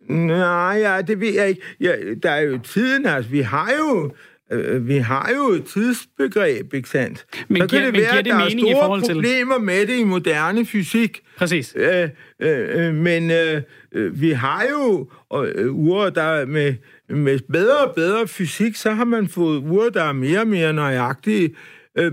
[0.08, 1.62] Nej, ja, det ved jeg ikke.
[1.80, 3.30] Ja, der er jo tiden, altså.
[3.30, 4.12] Vi har jo
[4.52, 7.26] øh, vi har jo et tidsbegreb, ikke sandt?
[7.48, 9.14] Men, så kan giver, det være, at der er store til...
[9.14, 11.20] problemer med det i moderne fysik.
[11.36, 11.74] Præcis.
[11.76, 12.08] Øh,
[12.40, 15.08] øh, øh men øh, vi har jo
[15.44, 16.74] øh, ure, der med,
[17.08, 20.72] med bedre og bedre fysik, så har man fået ure, der er mere og mere
[20.72, 21.56] nøjagtige.
[21.98, 22.12] Øh,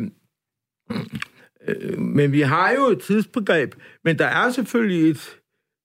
[1.68, 5.40] øh, men vi har jo et tidsbegreb, men der er selvfølgelig et...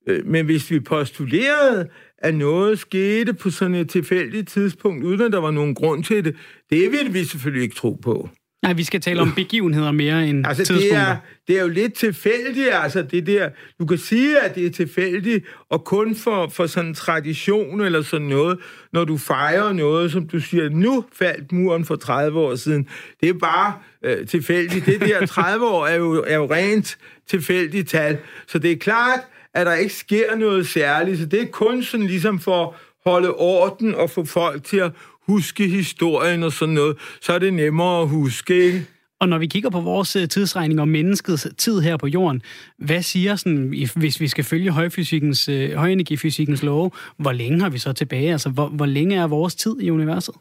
[0.06, 1.88] Øh, men hvis vi postulerede,
[2.18, 6.24] at noget skete på sådan et tilfældigt tidspunkt, uden at der var nogen grund til
[6.24, 6.36] det,
[6.70, 8.28] det vil vi selvfølgelig ikke tro på.
[8.66, 11.16] Nej, vi skal tale om begivenheder mere end altså, det er,
[11.48, 13.48] det er jo lidt tilfældigt, altså det der,
[13.80, 18.02] du kan sige, at det er tilfældigt, og kun for, for sådan en tradition eller
[18.02, 18.58] sådan noget,
[18.92, 22.88] når du fejrer noget, som du siger, nu faldt muren for 30 år siden.
[23.20, 24.86] Det er bare øh, tilfældigt.
[24.86, 26.98] Det der 30 år er jo, er jo rent
[27.28, 28.18] tilfældigt tal.
[28.46, 29.20] Så det er klart,
[29.54, 31.18] at der ikke sker noget særligt.
[31.18, 34.92] Så det er kun sådan ligesom for at holde orden og få folk til at
[35.26, 36.96] huske historien og sådan noget.
[37.20, 38.86] Så er det nemmere at huske, ikke?
[39.20, 42.42] Og når vi kigger på vores øh, tidsregning og menneskets tid her på jorden,
[42.78, 47.78] hvad siger sådan, hvis vi skal følge højfysikkens, øh, højenergifysikkens love, hvor længe har vi
[47.78, 48.32] så tilbage?
[48.32, 50.34] Altså, hvor, hvor længe er vores tid i universet?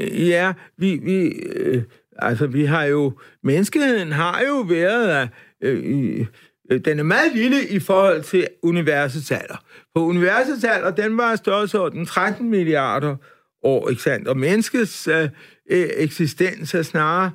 [0.00, 1.12] Ja, vi, vi,
[1.56, 1.82] øh,
[2.18, 3.12] altså, vi har jo,
[3.42, 5.28] menneskeheden har jo været
[5.62, 6.26] øh,
[6.72, 9.64] Øh, den er meget lille i forhold til universets alder.
[9.94, 13.16] På universets alder, den var størrelsesorden 13 milliarder
[13.62, 14.28] år, ikke sandt?
[14.28, 15.28] Og menneskets øh,
[15.70, 17.30] øh eksistens er snarere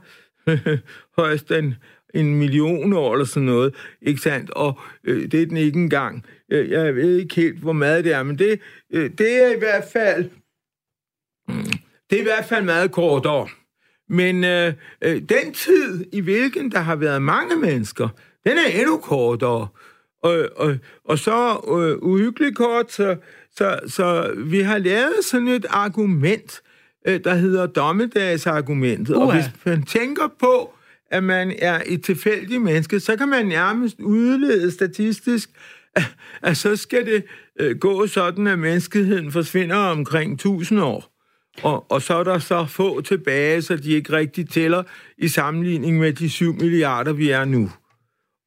[1.17, 1.75] højst en,
[2.13, 4.49] en million år eller sådan noget, ikke sandt?
[4.49, 6.25] Og øh, det er den ikke engang.
[6.51, 8.59] Øh, jeg ved ikke helt, hvor meget det er, men det,
[8.93, 10.29] øh, det er i hvert fald...
[12.09, 13.47] Det er i hvert fald meget kortere.
[14.09, 18.09] Men øh, øh, den tid, i hvilken der har været mange mennesker,
[18.45, 19.67] den er endnu kortere.
[20.23, 23.15] Og, og, og så øh, uhyggeligt kort, så,
[23.57, 26.61] så, så vi har lavet sådan et argument,
[27.07, 29.13] øh, der hedder dommedagsargumentet.
[29.13, 29.19] Uh-huh.
[29.19, 30.73] Og hvis man tænker på,
[31.11, 35.49] at man er et tilfældigt menneske, så kan man nærmest udlede statistisk,
[35.95, 36.03] at,
[36.49, 37.23] at så skal det
[37.59, 41.13] øh, gå sådan, at menneskeheden forsvinder omkring 1000 år.
[41.63, 44.83] Og, og så er der så få tilbage, så de ikke rigtig tæller
[45.17, 47.71] i sammenligning med de 7 milliarder, vi er nu.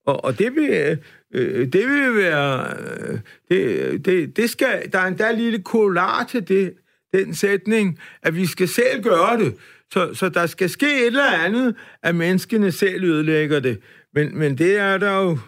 [0.06, 0.98] Og, og det vil...
[1.34, 2.74] Øh, det vil være...
[2.80, 3.18] Øh,
[3.50, 6.74] det, det, det skal, der er endda en lille kolar til det,
[7.14, 9.54] den sætning, at vi skal selv gøre det.
[9.92, 13.80] Så, så der skal ske et eller andet, at menneskene selv ødelægger det.
[14.14, 15.38] Men, men det er der jo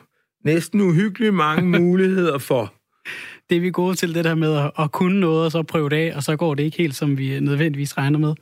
[0.45, 2.75] næsten uhyggeligt mange muligheder for
[3.53, 5.89] det er vi gode til, det der med at, at kunne noget, og så prøve
[5.89, 8.35] det af, og så går det ikke helt, som vi nødvendigvis regner med.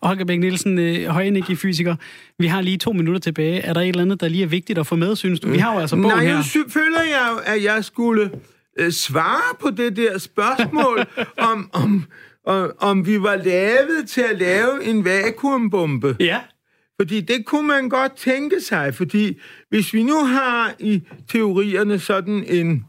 [0.00, 1.96] Og Holger Bæk Nielsen, øh, højenergifysiker,
[2.38, 3.60] vi har lige to minutter tilbage.
[3.60, 5.48] Er der et eller andet, der lige er vigtigt at få med, synes du?
[5.48, 6.32] Vi har jo altså bogen Nej, her.
[6.34, 8.30] Nej, føler jeg, at jeg skulle
[8.78, 11.06] øh, svare på det der spørgsmål,
[11.52, 12.04] om, om,
[12.46, 16.16] om, om vi var lavet til at lave en vakuumbombe.
[16.20, 16.40] Ja.
[17.00, 22.44] Fordi det kunne man godt tænke sig, fordi hvis vi nu har i teorierne sådan
[22.48, 22.84] en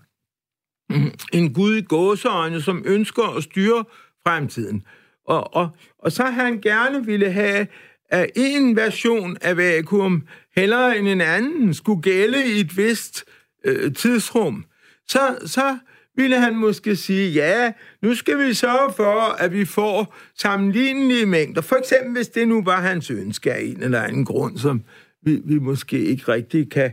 [1.33, 3.83] en gud i gåseøjne, som ønsker at styre
[4.27, 4.83] fremtiden.
[5.27, 5.69] Og, og,
[5.99, 7.67] og så har han gerne ville have,
[8.09, 13.25] at en version af vakuum, hellere end en anden, skulle gælde i et vist
[13.65, 14.65] øh, tidsrum.
[15.07, 15.77] Så, så
[16.15, 17.71] ville han måske sige, ja,
[18.01, 21.61] nu skal vi sørge for, at vi får sammenlignelige mængder.
[21.61, 24.83] For eksempel, hvis det nu var hans ønske af en eller anden grund, som
[25.25, 26.91] vi, vi måske ikke rigtig kan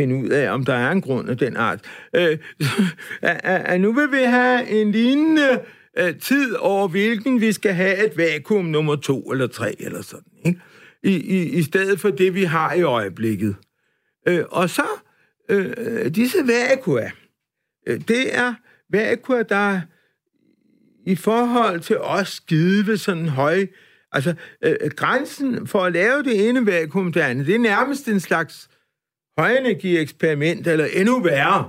[0.00, 1.80] finde ud af, om der er en grund af den art.
[2.14, 2.38] Øh,
[3.84, 5.60] nu vil vi have en lignende
[5.98, 10.32] øh, tid over, hvilken vi skal have et vakuum nummer to eller tre eller sådan,
[10.44, 10.60] ikke?
[11.02, 13.56] I, i, i stedet for det, vi har i øjeblikket.
[14.28, 14.86] Øh, og så
[15.48, 17.10] øh, disse vakua,
[17.88, 18.54] øh, det er
[18.92, 19.80] vakua, der
[21.06, 23.66] i forhold til os skide ved sådan høj...
[24.12, 24.34] Altså,
[24.64, 28.69] øh, grænsen for at lave det ene vakuum det andet, det er nærmest en slags
[29.40, 31.68] højenergieksperiment, eller endnu værre.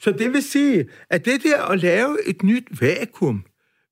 [0.00, 3.44] Så det vil sige, at det der at lave et nyt vakuum,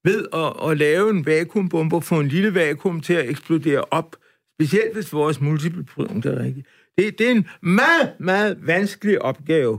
[0.05, 4.17] ved at, at lave en vakuumbombe og få en lille vakuum til at eksplodere op.
[4.61, 6.67] Specielt hvis vores multiple er rigtigt.
[6.99, 9.79] Det, det er en meget, meget vanskelig opgave.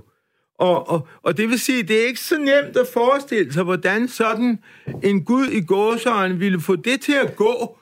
[0.59, 4.07] Og, og, og det vil sige, det er ikke så nemt at forestille sig, hvordan
[4.07, 4.59] sådan
[5.03, 7.77] en Gud i gåsøjne ville få det til at gå,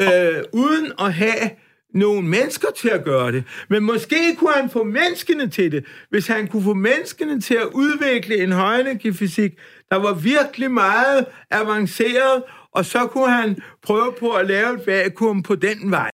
[0.00, 1.50] øh, uden at have
[1.94, 3.44] nogle mennesker til at gøre det.
[3.68, 7.66] Men måske kunne han få menneskene til det, hvis han kunne få menneskene til at
[7.72, 9.52] udvikle en højenergifysik,
[9.90, 15.42] der var virkelig meget avanceret, og så kunne han prøve på at lave et vakuum
[15.42, 16.10] på den vej.